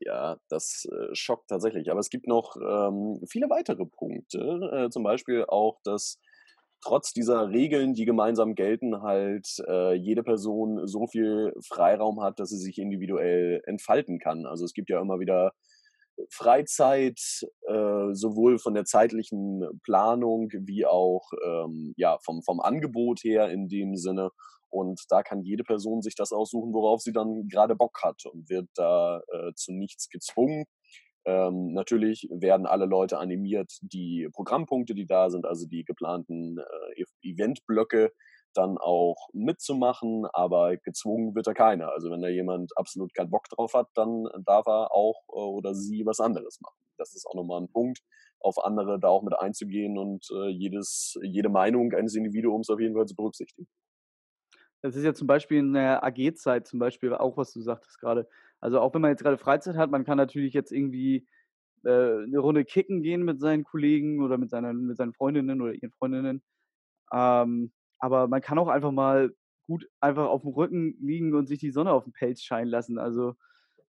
[0.00, 1.90] Ja, das äh, schockt tatsächlich.
[1.90, 4.38] Aber es gibt noch ähm, viele weitere Punkte.
[4.72, 6.18] Äh, zum Beispiel auch, dass
[6.82, 12.50] trotz dieser Regeln, die gemeinsam gelten, halt äh, jede Person so viel Freiraum hat, dass
[12.50, 14.46] sie sich individuell entfalten kann.
[14.46, 15.52] Also es gibt ja immer wieder
[16.30, 17.20] Freizeit,
[17.68, 23.68] äh, sowohl von der zeitlichen Planung wie auch ähm, ja, vom, vom Angebot her in
[23.68, 24.30] dem Sinne.
[24.70, 28.48] Und da kann jede Person sich das aussuchen, worauf sie dann gerade Bock hat und
[28.48, 30.64] wird da äh, zu nichts gezwungen.
[31.24, 37.04] Ähm, natürlich werden alle Leute animiert, die Programmpunkte, die da sind, also die geplanten äh,
[37.22, 38.12] Eventblöcke,
[38.54, 41.90] dann auch mitzumachen, aber gezwungen wird da keiner.
[41.92, 45.74] Also wenn da jemand absolut keinen Bock drauf hat, dann darf er auch äh, oder
[45.74, 46.78] sie was anderes machen.
[46.96, 48.00] Das ist auch nochmal ein Punkt,
[48.40, 52.94] auf andere da auch mit einzugehen und äh, jedes, jede Meinung eines Individuums auf jeden
[52.94, 53.68] Fall zu berücksichtigen.
[54.82, 58.28] Das ist ja zum Beispiel in der AG-Zeit zum Beispiel auch, was du sagtest gerade.
[58.60, 61.26] Also auch wenn man jetzt gerade Freizeit hat, man kann natürlich jetzt irgendwie
[61.84, 65.74] äh, eine Runde kicken gehen mit seinen Kollegen oder mit seinen, mit seinen Freundinnen oder
[65.74, 66.42] ihren Freundinnen.
[67.12, 69.32] Ähm, aber man kann auch einfach mal
[69.66, 72.98] gut einfach auf dem Rücken liegen und sich die Sonne auf den Pelz scheinen lassen.
[72.98, 73.34] Also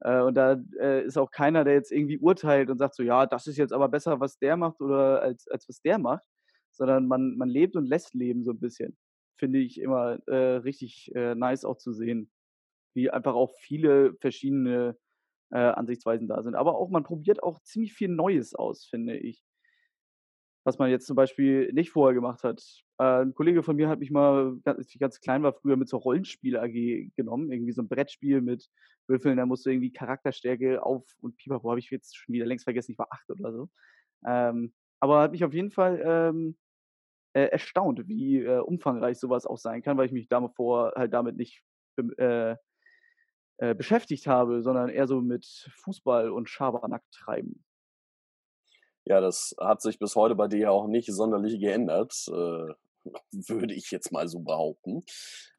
[0.02, 3.26] äh, und da äh, ist auch keiner, der jetzt irgendwie urteilt und sagt so, ja,
[3.26, 6.24] das ist jetzt aber besser, was der macht oder als, als was der macht,
[6.72, 8.98] sondern man, man lebt und lässt leben so ein bisschen.
[9.38, 12.30] Finde ich immer äh, richtig äh, nice auch zu sehen,
[12.94, 14.98] wie einfach auch viele verschiedene
[15.52, 16.56] äh, Ansichtsweisen da sind.
[16.56, 19.44] Aber auch, man probiert auch ziemlich viel Neues aus, finde ich
[20.68, 22.62] was man jetzt zum Beispiel nicht vorher gemacht hat.
[22.98, 25.88] Äh, ein Kollege von mir hat mich mal, als ich ganz klein war, früher mit
[25.88, 27.54] so Rollenspiel-AG genommen.
[27.54, 28.70] Irgendwie so ein Brettspiel mit
[29.08, 32.66] Würfeln, da musst du irgendwie Charakterstärke auf und Pipapo habe ich jetzt schon wieder längst
[32.66, 33.70] vergessen, ich war acht oder so.
[34.28, 36.58] Ähm, aber hat mich auf jeden Fall ähm,
[37.38, 41.38] äh, erstaunt, wie äh, umfangreich sowas auch sein kann, weil ich mich davor halt damit
[41.38, 41.62] nicht
[42.18, 42.56] äh,
[43.58, 45.46] äh, beschäftigt habe, sondern eher so mit
[45.84, 47.64] Fußball und Schabernack treiben.
[49.06, 52.14] Ja, das hat sich bis heute bei dir auch nicht sonderlich geändert.
[52.28, 52.74] Äh,
[53.32, 55.04] würde ich jetzt mal so behaupten.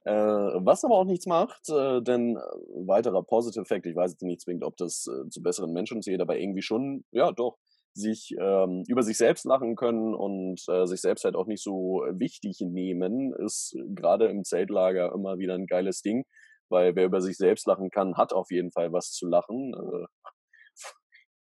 [0.04, 2.36] Äh, was aber auch nichts macht, denn
[2.74, 6.38] weiterer Positive Effekt, ich weiß jetzt nicht zwingend, ob das zu besseren Menschen zählt, aber
[6.38, 7.56] irgendwie schon, ja doch,
[7.98, 12.04] sich ähm, über sich selbst lachen können und äh, sich selbst halt auch nicht so
[12.10, 16.24] wichtig nehmen, ist gerade im Zeltlager immer wieder ein geiles Ding,
[16.68, 19.74] weil wer über sich selbst lachen kann, hat auf jeden Fall was zu lachen.
[19.74, 20.06] Äh,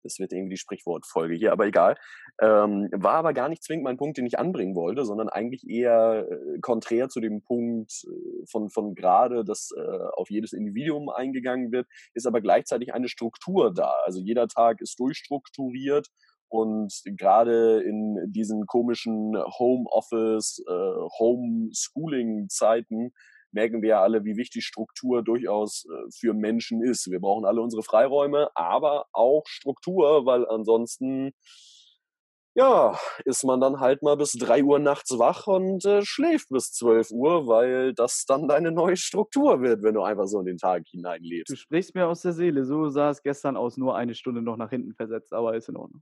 [0.05, 1.95] das wird irgendwie die Sprichwortfolge hier, aber egal.
[2.39, 6.27] Ähm, war aber gar nicht zwingend mein Punkt, den ich anbringen wollte, sondern eigentlich eher
[6.29, 9.81] äh, konträr zu dem Punkt äh, von, von gerade, dass äh,
[10.13, 13.95] auf jedes Individuum eingegangen wird, ist aber gleichzeitig eine Struktur da.
[14.05, 16.07] Also jeder Tag ist durchstrukturiert
[16.49, 23.11] und gerade in diesen komischen Homeoffice, äh, Homeschooling-Zeiten
[23.51, 27.09] merken wir ja alle, wie wichtig Struktur durchaus äh, für Menschen ist.
[27.09, 31.31] Wir brauchen alle unsere Freiräume, aber auch Struktur, weil ansonsten
[32.57, 36.71] ja, ist man dann halt mal bis drei Uhr nachts wach und äh, schläft bis
[36.71, 40.57] zwölf Uhr, weil das dann deine neue Struktur wird, wenn du einfach so in den
[40.57, 41.51] Tag hineinlebst.
[41.51, 42.63] Du sprichst mir aus der Seele.
[42.63, 45.75] So sah es gestern aus, nur eine Stunde noch nach hinten versetzt, aber ist in
[45.75, 46.01] Ordnung.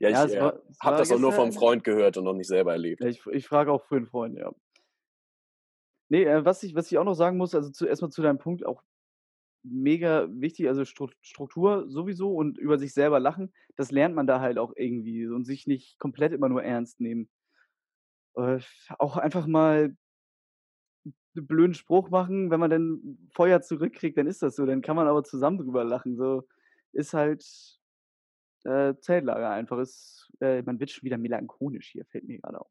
[0.00, 2.72] Ja, ich ja, äh, habe das auch nur vom Freund gehört und noch nicht selber
[2.72, 3.02] erlebt.
[3.02, 4.52] Ja, ich, ich frage auch für einen Freund, ja.
[6.08, 8.38] Nee, äh, was ich was ich auch noch sagen muss, also zu erst zu deinem
[8.38, 8.82] Punkt, auch
[9.64, 14.58] mega wichtig, also Struktur sowieso und über sich selber lachen, das lernt man da halt
[14.58, 17.30] auch irgendwie und sich nicht komplett immer nur ernst nehmen.
[18.36, 18.60] Äh,
[18.98, 19.96] auch einfach mal
[21.36, 24.96] 'n blöden Spruch machen, wenn man dann Feuer zurückkriegt, dann ist das so, dann kann
[24.96, 26.44] man aber zusammen drüber lachen, so.
[26.92, 27.44] Ist halt,
[28.66, 32.70] äh, Zeltlager einfach, ist äh, man wird schon wieder melancholisch hier, fällt mir gerade auf.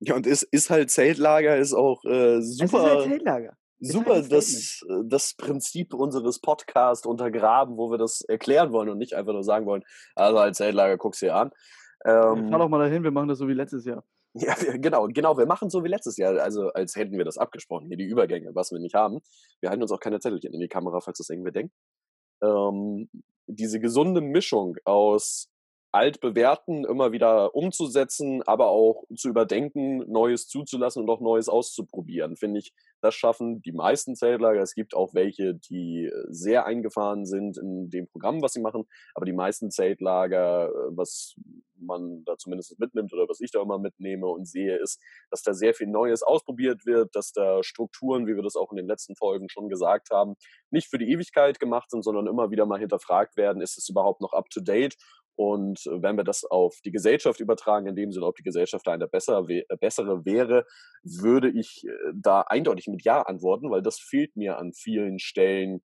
[0.00, 2.64] Ja, und ist, ist halt Zeltlager, ist auch äh, super.
[2.64, 3.56] Es ist halt Zeltlager.
[3.82, 8.98] Super, halt das, äh, das Prinzip unseres Podcasts untergraben, wo wir das erklären wollen und
[8.98, 9.82] nicht einfach nur sagen wollen,
[10.14, 11.50] also als Zeltlager guck's dir an.
[12.04, 14.04] Ähm, fahr doch mal dahin, wir machen das so wie letztes Jahr.
[14.32, 17.88] Ja, genau, genau, wir machen so wie letztes Jahr, also als hätten wir das abgesprochen,
[17.88, 19.18] hier die Übergänge, was wir nicht haben.
[19.58, 21.74] Wir halten uns auch keine Zettelchen in die Kamera, falls das irgendwie denkt.
[22.40, 23.10] Ähm,
[23.50, 25.50] diese gesunde Mischung aus
[25.92, 32.36] altbewährten immer wieder umzusetzen, aber auch zu überdenken, Neues zuzulassen und auch Neues auszuprobieren.
[32.36, 34.60] Finde ich, das schaffen die meisten Zeltlager.
[34.60, 38.84] Es gibt auch welche, die äh, sehr eingefahren sind in dem Programm, was sie machen,
[39.14, 41.34] aber die meisten Zeltlager, äh, was
[41.80, 45.00] man da zumindest mitnimmt oder was ich da immer mitnehme und sehe, ist,
[45.30, 48.76] dass da sehr viel Neues ausprobiert wird, dass da Strukturen, wie wir das auch in
[48.76, 50.34] den letzten Folgen schon gesagt haben,
[50.70, 54.20] nicht für die Ewigkeit gemacht sind, sondern immer wieder mal hinterfragt werden, ist es überhaupt
[54.20, 54.96] noch up to date
[55.40, 58.92] und wenn wir das auf die Gesellschaft übertragen, in dem Sinne, ob die Gesellschaft da
[58.92, 60.66] eine bessere, äh, bessere wäre,
[61.02, 65.80] würde ich äh, da eindeutig mit Ja antworten, weil das fehlt mir an vielen Stellen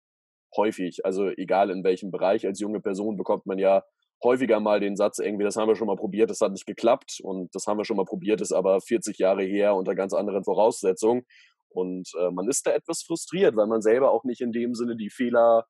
[0.56, 1.04] häufig.
[1.04, 3.84] Also egal in welchem Bereich, als junge Person bekommt man ja
[4.22, 7.20] häufiger mal den Satz irgendwie, das haben wir schon mal probiert, das hat nicht geklappt
[7.22, 10.44] und das haben wir schon mal probiert, ist aber 40 Jahre her unter ganz anderen
[10.44, 11.26] Voraussetzungen.
[11.68, 14.96] Und äh, man ist da etwas frustriert, weil man selber auch nicht in dem Sinne
[14.96, 15.66] die Fehler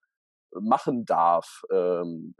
[0.61, 1.63] machen darf.
[1.73, 2.35] Ähm,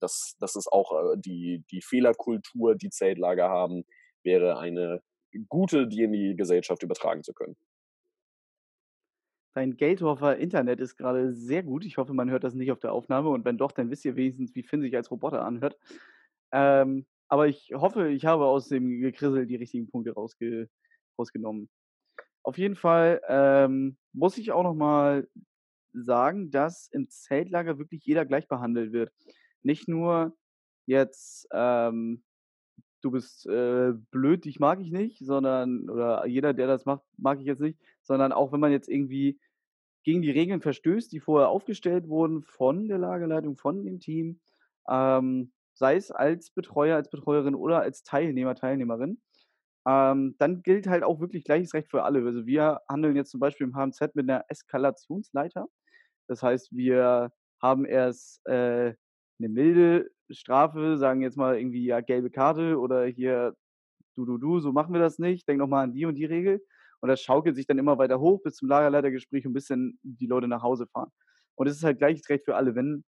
[0.00, 3.84] das, das ist auch äh, die, die Fehlerkultur, die Zeltlager haben,
[4.22, 5.02] wäre eine
[5.48, 7.56] gute, die in die Gesellschaft übertragen zu können.
[9.54, 11.84] Dein Geldhofer Internet ist gerade sehr gut.
[11.84, 14.16] Ich hoffe, man hört das nicht auf der Aufnahme und wenn doch, dann wisst ihr
[14.16, 15.76] wenigstens, wie Finn sich als Roboter anhört.
[16.52, 20.68] Ähm, aber ich hoffe, ich habe aus dem Gekrissel die richtigen Punkte rausge
[21.18, 21.68] rausgenommen.
[22.42, 25.28] Auf jeden Fall ähm, muss ich auch noch mal
[25.92, 29.12] sagen, dass im Zeltlager wirklich jeder gleich behandelt wird
[29.62, 30.36] nicht nur
[30.86, 32.24] jetzt, ähm,
[33.02, 37.38] du bist äh, blöd, dich mag ich nicht, sondern, oder jeder, der das macht, mag
[37.40, 37.78] ich jetzt nicht,
[38.08, 39.38] sondern auch wenn man jetzt irgendwie
[40.04, 44.40] gegen die Regeln verstößt, die vorher aufgestellt wurden von der Lagerleitung, von dem Team,
[44.88, 49.20] ähm, sei es als Betreuer, als Betreuerin oder als Teilnehmer, Teilnehmerin,
[49.86, 52.24] ähm, dann gilt halt auch wirklich gleiches Recht für alle.
[52.24, 55.68] Also wir handeln jetzt zum Beispiel im HMZ mit einer Eskalationsleiter.
[56.28, 57.30] Das heißt, wir
[57.62, 58.94] haben erst äh,
[59.38, 63.54] eine milde Strafe, sagen jetzt mal irgendwie ja gelbe Karte oder hier
[64.16, 66.24] du du du, so machen wir das nicht, denk noch mal an die und die
[66.24, 66.62] Regel
[67.00, 70.26] und das schaukelt sich dann immer weiter hoch bis zum Lagerleitergespräch und bis dann die
[70.26, 71.10] Leute nach Hause fahren.
[71.54, 73.04] Und es ist halt gleiches Recht für alle, wenn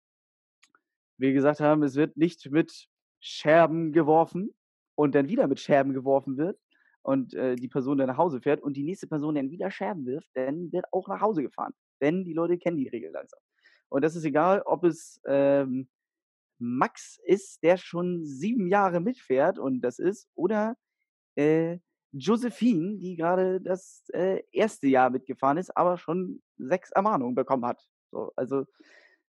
[1.18, 2.88] wir gesagt haben, es wird nicht mit
[3.20, 4.54] Scherben geworfen
[4.94, 6.58] und dann wieder mit Scherben geworfen wird
[7.02, 10.06] und äh, die Person dann nach Hause fährt und die nächste Person dann wieder Scherben
[10.06, 11.72] wirft, dann wird auch nach Hause gefahren.
[12.00, 13.40] Denn die Leute kennen die Regel langsam.
[13.88, 15.88] Und das ist egal, ob es ähm,
[16.58, 20.76] Max ist, der schon sieben Jahre mitfährt und das ist, oder
[21.36, 21.78] äh,
[22.12, 27.82] Josephine, die gerade das äh, erste Jahr mitgefahren ist, aber schon sechs Ermahnungen bekommen hat.
[28.10, 28.64] So, also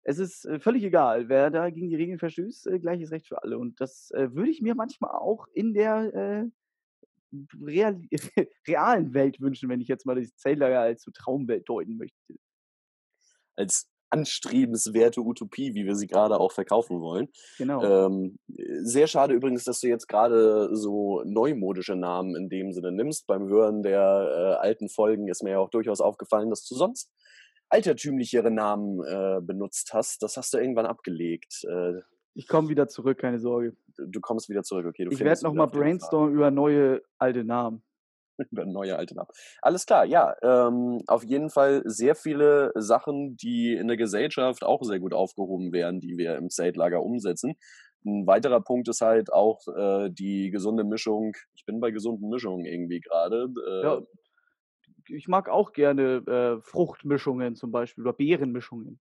[0.05, 3.43] Es ist äh, völlig egal, wer da gegen die Regeln verstößt, äh, gleiches Recht für
[3.43, 3.59] alle.
[3.59, 6.47] Und das äh, würde ich mir manchmal auch in der äh,
[7.61, 8.01] real
[8.69, 12.35] realen Welt wünschen, wenn ich jetzt mal das Zeltlager als so Traumwelt deuten möchte.
[13.57, 17.29] Als anstrebenswerte Utopie, wie wir sie gerade auch verkaufen wollen.
[17.59, 18.07] Genau.
[18.07, 18.39] Ähm,
[18.83, 23.27] sehr schade übrigens, dass du jetzt gerade so neumodische Namen in dem Sinne nimmst.
[23.27, 27.11] Beim Hören der äh, alten Folgen ist mir ja auch durchaus aufgefallen, dass du sonst
[27.69, 30.23] altertümlichere Namen äh, benutzt hast.
[30.23, 31.65] Das hast du irgendwann abgelegt.
[31.65, 32.01] Äh,
[32.35, 33.77] ich komme wieder zurück, keine Sorge.
[33.97, 35.09] Du kommst wieder zurück, okay.
[35.11, 37.83] ich werde nochmal brainstormen über neue alte Namen.
[38.51, 39.29] über neue alte Namen.
[39.63, 40.35] Alles klar, ja.
[40.43, 45.73] Ähm, auf jeden Fall sehr viele Sachen, die in der Gesellschaft auch sehr gut aufgehoben
[45.73, 47.57] werden, die wir im Zeltlager umsetzen.
[48.05, 51.33] Ein weiterer Punkt ist halt auch äh, die gesunde Mischung.
[51.57, 53.49] Ich bin bei gesunden Mischungen irgendwie gerade.
[53.67, 54.01] Äh, ja,
[55.09, 59.01] ich mag auch gerne äh, Fruchtmischungen zum Beispiel oder Beerenmischungen.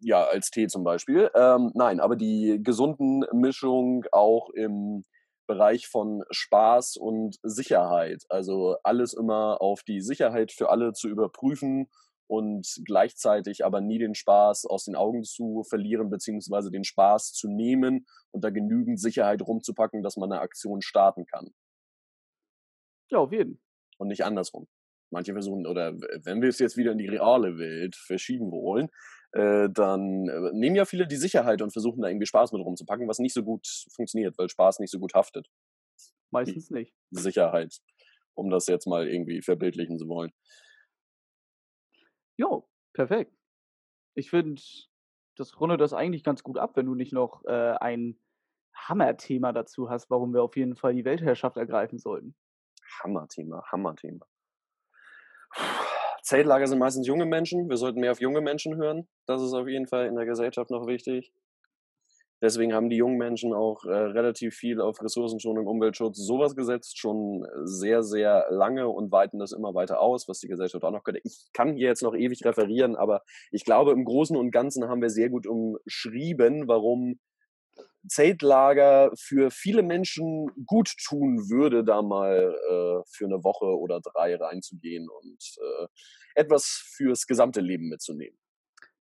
[0.00, 1.30] Ja, als Tee zum Beispiel.
[1.34, 5.04] Ähm, nein, aber die gesunden Mischungen auch im
[5.50, 8.22] Bereich von Spaß und Sicherheit.
[8.28, 11.88] Also alles immer auf die Sicherheit für alle zu überprüfen
[12.28, 17.48] und gleichzeitig aber nie den Spaß aus den Augen zu verlieren, beziehungsweise den Spaß zu
[17.48, 21.52] nehmen und da genügend Sicherheit rumzupacken, dass man eine Aktion starten kann.
[23.10, 23.60] Ja, auf jeden.
[23.98, 24.68] Und nicht andersrum.
[25.10, 25.94] Manche versuchen, oder
[26.24, 28.88] wenn wir es jetzt wieder in die reale Welt verschieben wollen,
[29.32, 33.08] äh, dann äh, nehmen ja viele die Sicherheit und versuchen da irgendwie Spaß mit rumzupacken,
[33.08, 35.48] was nicht so gut funktioniert, weil Spaß nicht so gut haftet.
[36.30, 36.94] Meistens die nicht.
[37.10, 37.78] Sicherheit,
[38.34, 40.32] um das jetzt mal irgendwie verbildlichen zu wollen.
[42.36, 43.32] Jo, perfekt.
[44.14, 44.60] Ich finde,
[45.36, 48.18] das rundet das eigentlich ganz gut ab, wenn du nicht noch äh, ein
[48.74, 52.34] Hammerthema dazu hast, warum wir auf jeden Fall die Weltherrschaft ergreifen sollten.
[53.02, 54.26] Hammerthema, Hammerthema.
[56.22, 57.68] Zeltlager sind meistens junge Menschen.
[57.68, 59.08] Wir sollten mehr auf junge Menschen hören.
[59.26, 61.32] Das ist auf jeden Fall in der Gesellschaft noch wichtig.
[62.42, 67.46] Deswegen haben die jungen Menschen auch äh, relativ viel auf Ressourcenschonung, Umweltschutz, sowas gesetzt, schon
[67.64, 71.20] sehr, sehr lange und weiten das immer weiter aus, was die Gesellschaft auch noch könnte.
[71.22, 75.02] Ich kann hier jetzt noch ewig referieren, aber ich glaube, im Großen und Ganzen haben
[75.02, 77.18] wir sehr gut umschrieben, warum
[78.08, 84.36] Zeltlager für viele Menschen gut tun würde, da mal äh, für eine Woche oder drei
[84.36, 85.86] reinzugehen und äh,
[86.34, 88.38] etwas fürs gesamte Leben mitzunehmen.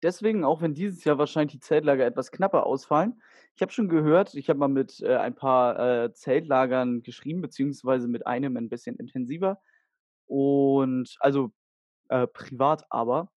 [0.03, 3.21] Deswegen, auch wenn dieses Jahr wahrscheinlich die Zeltlager etwas knapper ausfallen,
[3.55, 8.07] ich habe schon gehört, ich habe mal mit äh, ein paar äh, Zeltlagern geschrieben, beziehungsweise
[8.07, 9.61] mit einem ein bisschen intensiver.
[10.25, 11.51] Und also
[12.09, 13.31] äh, privat aber.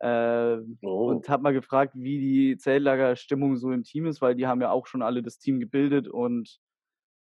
[0.00, 1.08] Äh, oh.
[1.10, 4.70] Und habe mal gefragt, wie die Zeltlagerstimmung so im Team ist, weil die haben ja
[4.70, 6.58] auch schon alle das Team gebildet und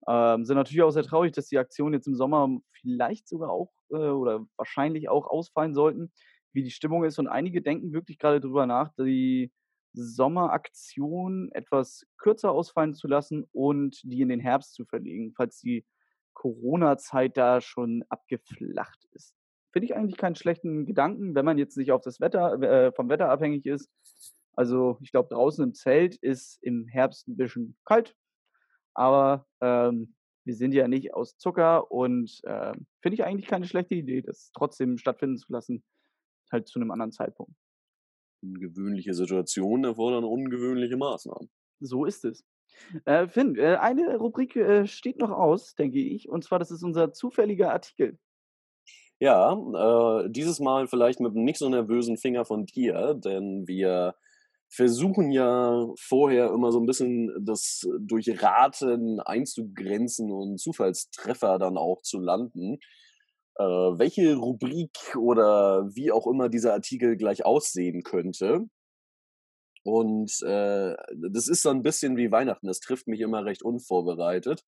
[0.07, 3.73] ähm, sind natürlich auch sehr traurig, dass die Aktionen jetzt im Sommer vielleicht sogar auch
[3.91, 6.13] äh, oder wahrscheinlich auch ausfallen sollten,
[6.53, 7.19] wie die Stimmung ist.
[7.19, 9.53] Und einige denken wirklich gerade darüber nach, die
[9.95, 15.87] Sommeraktion etwas kürzer ausfallen zu lassen und die in den Herbst zu verlegen, falls die
[16.35, 19.35] Corona-Zeit da schon abgeflacht ist
[19.77, 23.11] finde ich eigentlich keinen schlechten Gedanken, wenn man jetzt nicht auf das Wetter, äh, vom
[23.11, 23.91] Wetter abhängig ist.
[24.55, 28.17] Also ich glaube, draußen im Zelt ist im Herbst ein bisschen kalt,
[28.95, 30.15] aber ähm,
[30.45, 32.73] wir sind ja nicht aus Zucker und äh,
[33.03, 35.85] finde ich eigentlich keine schlechte Idee, das trotzdem stattfinden zu lassen,
[36.51, 37.53] halt zu einem anderen Zeitpunkt.
[38.43, 41.51] Ungewöhnliche Situationen erfordern ungewöhnliche Maßnahmen.
[41.81, 42.47] So ist es.
[43.05, 46.83] Äh, Finn, äh, eine Rubrik äh, steht noch aus, denke ich, und zwar das ist
[46.83, 48.19] unser zufälliger Artikel.
[49.19, 54.15] Ja, äh, dieses Mal vielleicht mit einem nicht so nervösen Finger von dir, denn wir
[54.69, 62.03] versuchen ja vorher immer so ein bisschen das durch Raten einzugrenzen und Zufallstreffer dann auch
[62.03, 62.79] zu landen.
[63.59, 68.67] Äh, welche Rubrik oder wie auch immer dieser Artikel gleich aussehen könnte.
[69.85, 70.95] Und äh,
[71.31, 72.67] das ist so ein bisschen wie Weihnachten.
[72.67, 74.65] Das trifft mich immer recht unvorbereitet.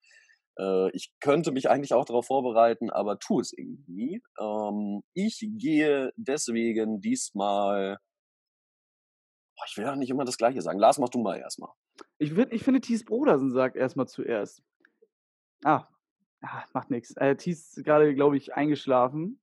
[0.59, 4.23] Äh, ich könnte mich eigentlich auch darauf vorbereiten, aber tue es irgendwie.
[4.39, 7.99] Ähm, ich gehe deswegen diesmal.
[9.57, 10.79] Boah, ich will ja nicht immer das Gleiche sagen.
[10.79, 11.71] Lars, mach du mal erstmal.
[12.19, 14.63] Ich, ich finde, Thies Brodersen sagt erstmal zuerst.
[15.65, 15.89] Ah,
[16.43, 17.17] ah macht nichts.
[17.17, 19.41] Äh, Thies ist gerade, glaube ich, eingeschlafen.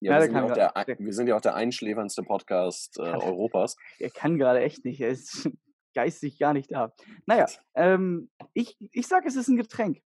[0.00, 3.02] Ja, ja wir, sind ja der, der, wir, sind ja auch der einschläferndste Podcast äh,
[3.02, 3.76] Europas.
[3.98, 5.00] Er kann gerade echt nicht.
[5.00, 5.48] Er ist
[5.94, 6.92] geistig gar nicht da.
[7.24, 10.02] Naja, ähm, ich, ich sage, es ist ein Getränk.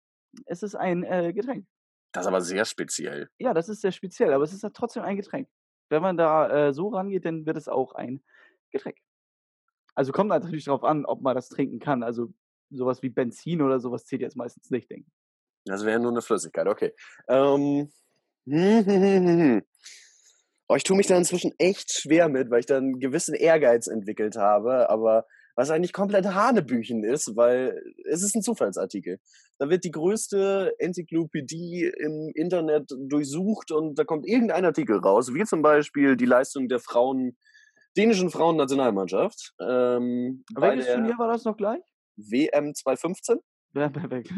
[0.45, 1.65] Es ist ein äh, Getränk.
[2.11, 3.29] Das ist aber sehr speziell.
[3.37, 5.47] Ja, das ist sehr speziell, aber es ist ja trotzdem ein Getränk.
[5.89, 8.23] Wenn man da äh, so rangeht, dann wird es auch ein
[8.71, 8.97] Getränk.
[9.95, 12.03] Also kommt natürlich darauf an, ob man das trinken kann.
[12.03, 12.33] Also
[12.69, 15.13] sowas wie Benzin oder sowas zählt jetzt meistens nicht, denke ich.
[15.65, 16.93] Das wäre nur eine Flüssigkeit, okay.
[17.27, 17.91] Ähm.
[20.71, 23.87] Oh, ich tue mich da inzwischen echt schwer mit, weil ich da einen gewissen Ehrgeiz
[23.87, 25.25] entwickelt habe, aber
[25.59, 29.19] was eigentlich komplett Hanebüchen ist, weil es ist ein Zufallsartikel.
[29.57, 35.43] Da wird die größte Enzyklopädie im Internet durchsucht und da kommt irgendein Artikel raus, wie
[35.43, 37.37] zum Beispiel die Leistung der Frauen,
[37.97, 39.53] dänischen Frauennationalmannschaft.
[39.59, 41.83] Ähm, Welches Turnier war das noch gleich?
[42.15, 43.39] WM 2015?
[43.75, 44.33] Ja, perfekt.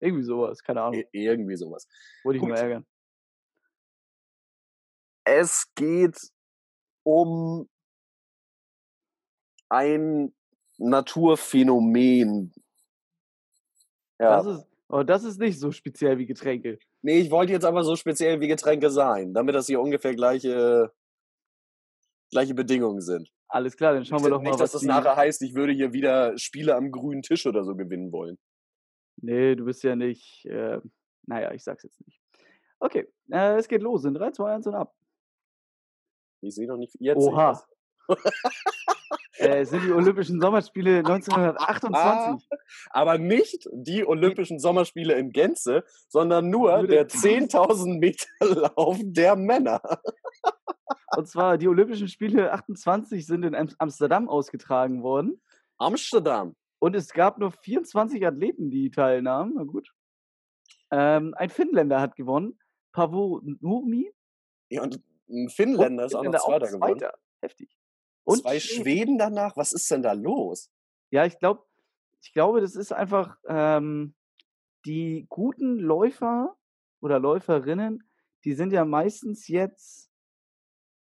[0.00, 1.04] Irgendwie sowas, keine Ahnung.
[1.12, 1.86] Ir irgendwie sowas.
[2.24, 2.48] Wollte ich Gut.
[2.48, 2.86] nur ärgern.
[5.24, 6.18] Es geht
[7.04, 7.68] um
[9.68, 10.34] ein
[10.78, 12.52] Naturphänomen.
[14.18, 14.36] Ja.
[14.36, 16.78] Das ist, oh, das ist nicht so speziell wie Getränke.
[17.02, 20.92] Nee, ich wollte jetzt aber so speziell wie Getränke sein, damit das hier ungefähr gleiche,
[22.30, 23.30] gleiche Bedingungen sind.
[23.48, 25.92] Alles klar, dann schauen wir doch mal, nicht, dass das nachher heißt, ich würde hier
[25.92, 28.38] wieder Spiele am grünen Tisch oder so gewinnen wollen.
[29.16, 30.44] Nee, du bist ja nicht.
[30.46, 30.80] Äh,
[31.26, 32.20] naja, ich sag's jetzt nicht.
[32.80, 34.04] Okay, äh, es geht los.
[34.04, 34.94] In 3, 2, 1 und ab.
[36.40, 36.94] Ich sehe noch nicht.
[36.98, 37.62] Jetzt Oha.
[39.38, 42.48] äh, sind die Olympischen Sommerspiele 1928.
[42.50, 42.60] Ah,
[42.90, 48.26] aber nicht die Olympischen Sommerspiele in Gänze, sondern nur der 10.000 Meter
[48.76, 49.80] Lauf der Männer.
[51.16, 55.40] Und zwar die Olympischen Spiele 28 sind in Amsterdam ausgetragen worden.
[55.78, 56.54] Amsterdam.
[56.78, 59.54] Und es gab nur 24 Athleten, die teilnahmen.
[59.56, 59.92] Na gut.
[60.90, 62.58] Ähm, ein Finnländer hat gewonnen.
[62.92, 64.12] Pavo Nurmi.
[64.68, 67.08] Ja, und ein Finnländer ist auch noch Zweiter geworden.
[67.40, 67.70] Heftig.
[68.24, 69.56] Und Zwei Schweden danach?
[69.56, 70.70] Was ist denn da los?
[71.10, 71.64] Ja, ich glaube,
[72.22, 74.14] ich glaube, das ist einfach ähm,
[74.86, 76.56] die guten Läufer
[77.00, 78.08] oder Läuferinnen,
[78.44, 80.10] die sind ja meistens jetzt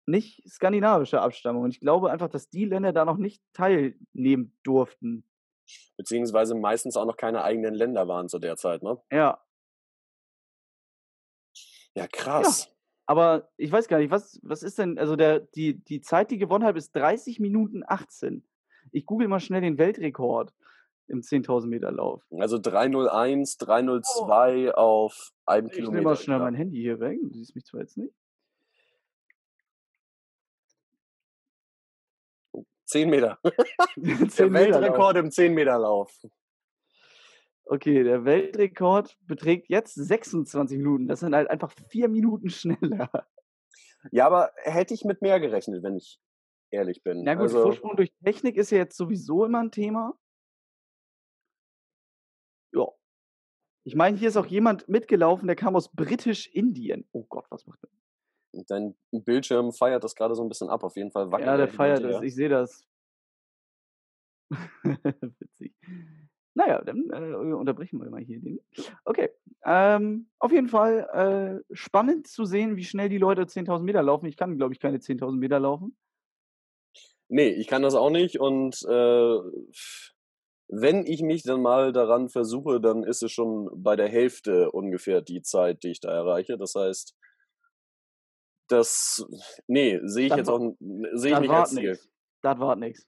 [0.06, 1.64] nicht skandinavischer Abstammung.
[1.64, 5.24] Und ich glaube einfach, dass die Länder da noch nicht teilnehmen durften.
[5.96, 9.00] Beziehungsweise meistens auch noch keine eigenen Länder waren zu der Zeit, ne?
[9.10, 9.42] Ja.
[11.94, 12.66] Ja, krass.
[12.66, 12.75] Ja.
[13.06, 16.38] Aber ich weiß gar nicht, was, was ist denn, also der, die, die Zeit, die
[16.38, 18.44] gewonnen hat, ist 30 Minuten 18.
[18.90, 20.52] Ich google mal schnell den Weltrekord
[21.08, 22.24] im 10.000 Meter Lauf.
[22.38, 24.72] Also 301, 302 oh.
[24.72, 25.92] auf einem ich Kilometer.
[25.92, 27.18] Ich nehme mal schnell mein Handy hier weg.
[27.22, 28.12] Du siehst mich zwar jetzt nicht.
[32.86, 33.38] 10 Meter.
[33.94, 36.12] 10 der Weltrekord im 10 Meter Lauf.
[37.68, 41.08] Okay, der Weltrekord beträgt jetzt 26 Minuten.
[41.08, 43.26] Das sind halt einfach vier Minuten schneller.
[44.12, 46.20] Ja, aber hätte ich mit mehr gerechnet, wenn ich
[46.70, 47.24] ehrlich bin.
[47.24, 50.16] Na gut, also, Vorsprung durch Technik ist ja jetzt sowieso immer ein Thema.
[52.72, 52.86] Ja.
[53.84, 57.08] Ich meine, hier ist auch jemand mitgelaufen, der kam aus Britisch-Indien.
[57.10, 57.90] Oh Gott, was macht der?
[58.68, 60.84] Dein Bildschirm feiert das gerade so ein bisschen ab.
[60.84, 62.22] Auf jeden Fall wackelt Ja, der feiert das.
[62.22, 62.86] Ich sehe das.
[65.40, 65.74] Witzig.
[66.56, 68.58] Naja, dann äh, unterbrechen wir mal hier den.
[69.04, 69.28] Okay.
[69.66, 74.24] Ähm, auf jeden Fall äh, spannend zu sehen, wie schnell die Leute 10.000 Meter laufen.
[74.24, 75.98] Ich kann, glaube ich, keine 10.000 Meter laufen.
[77.28, 78.40] Nee, ich kann das auch nicht.
[78.40, 79.38] Und äh,
[80.68, 85.20] wenn ich mich dann mal daran versuche, dann ist es schon bei der Hälfte ungefähr
[85.20, 86.56] die Zeit, die ich da erreiche.
[86.56, 87.14] Das heißt,
[88.68, 89.26] das,
[89.66, 90.74] nee, sehe ich das jetzt auch,
[91.12, 91.98] sehe ich nicht als Ziel.
[92.40, 93.06] Das war nichts.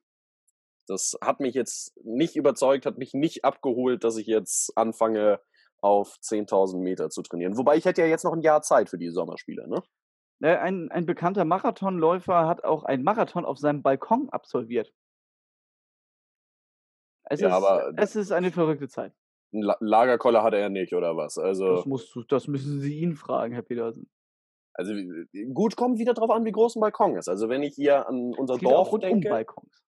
[0.88, 5.40] Das hat mich jetzt nicht überzeugt, hat mich nicht abgeholt, dass ich jetzt anfange,
[5.80, 7.56] auf 10.000 Meter zu trainieren.
[7.56, 9.82] Wobei ich hätte ja jetzt noch ein Jahr Zeit für die Sommerspiele, ne?
[10.40, 10.60] ne?
[10.60, 14.92] Ein, ein bekannter Marathonläufer hat auch einen Marathon auf seinem Balkon absolviert.
[17.30, 19.12] Es, ja, ist, aber es ist eine verrückte Zeit.
[19.52, 21.38] Ein Lagerkoller hatte er nicht, oder was?
[21.38, 24.10] Also, das, musst du, das müssen Sie ihn fragen, Herr Petersen.
[24.74, 24.94] Also
[25.54, 27.28] gut, kommt wieder drauf an, wie groß ein Balkon ist.
[27.28, 29.28] Also wenn ich hier an unser es Dorf denke.
[29.28, 29.82] Um Balkons.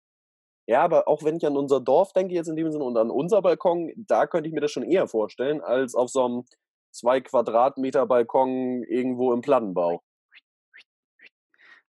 [0.68, 3.10] Ja, aber auch wenn ich an unser Dorf denke, jetzt in dem Sinne und an
[3.10, 6.44] unser Balkon, da könnte ich mir das schon eher vorstellen, als auf so einem
[6.90, 10.02] zwei Quadratmeter Balkon irgendwo im Plattenbau.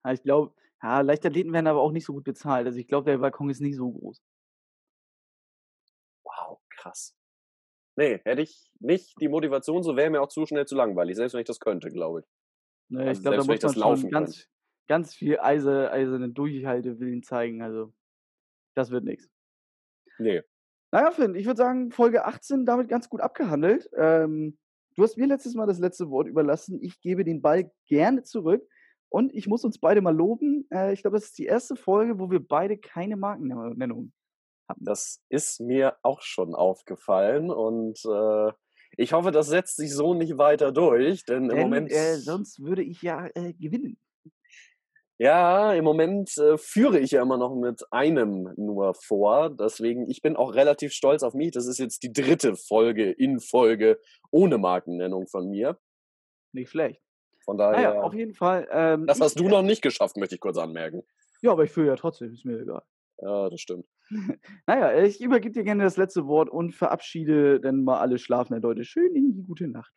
[0.05, 0.53] Ja, ich glaube,
[0.83, 2.67] ja, Leichtathleten werden aber auch nicht so gut bezahlt.
[2.67, 4.21] Also ich glaube, der Balkon ist nicht so groß.
[6.23, 7.15] Wow, krass.
[7.95, 11.33] Nee, hätte ich nicht die Motivation, so wäre mir auch zu schnell zu langweilig, selbst
[11.33, 12.25] wenn ich das könnte, glaube ich.
[12.89, 14.47] Nee, also ich glaube, da muss man schon ganz,
[14.87, 17.63] ganz viel eise, eiserne Durchhaltewillen zeigen.
[17.63, 17.91] Also
[18.77, 19.27] das wird nichts.
[20.19, 20.43] Nee.
[20.91, 23.89] Naja, Finn, ich würde sagen, Folge 18 damit ganz gut abgehandelt.
[23.95, 24.57] Ähm,
[24.95, 26.79] du hast mir letztes Mal das letzte Wort überlassen.
[26.81, 28.67] Ich gebe den Ball gerne zurück.
[29.09, 30.67] Und ich muss uns beide mal loben.
[30.71, 34.13] Äh, ich glaube, das ist die erste Folge, wo wir beide keine Markennennung
[34.69, 34.85] haben.
[34.85, 37.49] Das ist mir auch schon aufgefallen.
[37.49, 38.51] Und äh,
[38.97, 41.25] ich hoffe, das setzt sich so nicht weiter durch.
[41.25, 41.91] Denn, denn im Moment.
[41.91, 43.97] Äh, sonst würde ich ja äh, gewinnen.
[45.19, 49.49] Ja, im Moment äh, führe ich ja immer noch mit einem nur vor.
[49.49, 51.51] Deswegen, ich bin auch relativ stolz auf mich.
[51.51, 53.99] Das ist jetzt die dritte Folge in Folge
[54.29, 55.79] ohne Markennennung von mir.
[56.53, 57.01] Nicht schlecht.
[57.43, 58.67] Von Naja, daher auf jeden Fall.
[58.71, 61.01] Ähm, das hast du noch nicht geschafft, möchte ich kurz anmerken.
[61.41, 62.83] ja, aber ich führe ja trotzdem, ist mir egal.
[63.19, 63.85] Ja, das stimmt.
[64.67, 68.85] Naja, ich übergebe dir gerne das letzte Wort und verabschiede dann mal alle schlafenden Leute
[68.85, 69.91] schön in die gute Nacht.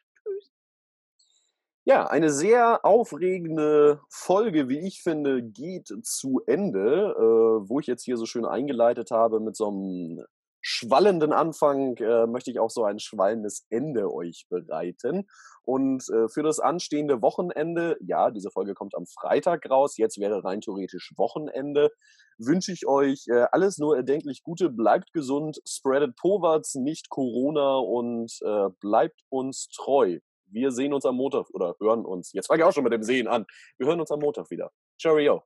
[1.91, 8.05] Ja, eine sehr aufregende Folge, wie ich finde, geht zu Ende, äh, wo ich jetzt
[8.05, 10.25] hier so schön eingeleitet habe mit so einem
[10.61, 15.27] schwallenden Anfang, äh, möchte ich auch so ein schwallendes Ende euch bereiten.
[15.65, 20.45] Und äh, für das anstehende Wochenende, ja, diese Folge kommt am Freitag raus, jetzt wäre
[20.45, 21.91] rein theoretisch Wochenende,
[22.39, 28.31] wünsche ich euch äh, alles nur erdenklich Gute, bleibt gesund, spreadet Poverts, nicht Corona und
[28.45, 30.21] äh, bleibt uns treu.
[30.53, 32.33] Wir sehen uns am Montag oder hören uns.
[32.33, 33.47] Jetzt fange ich auch schon mit dem Sehen an.
[33.79, 34.71] Wir hören uns am Montag wieder.
[34.99, 35.43] Cheerio.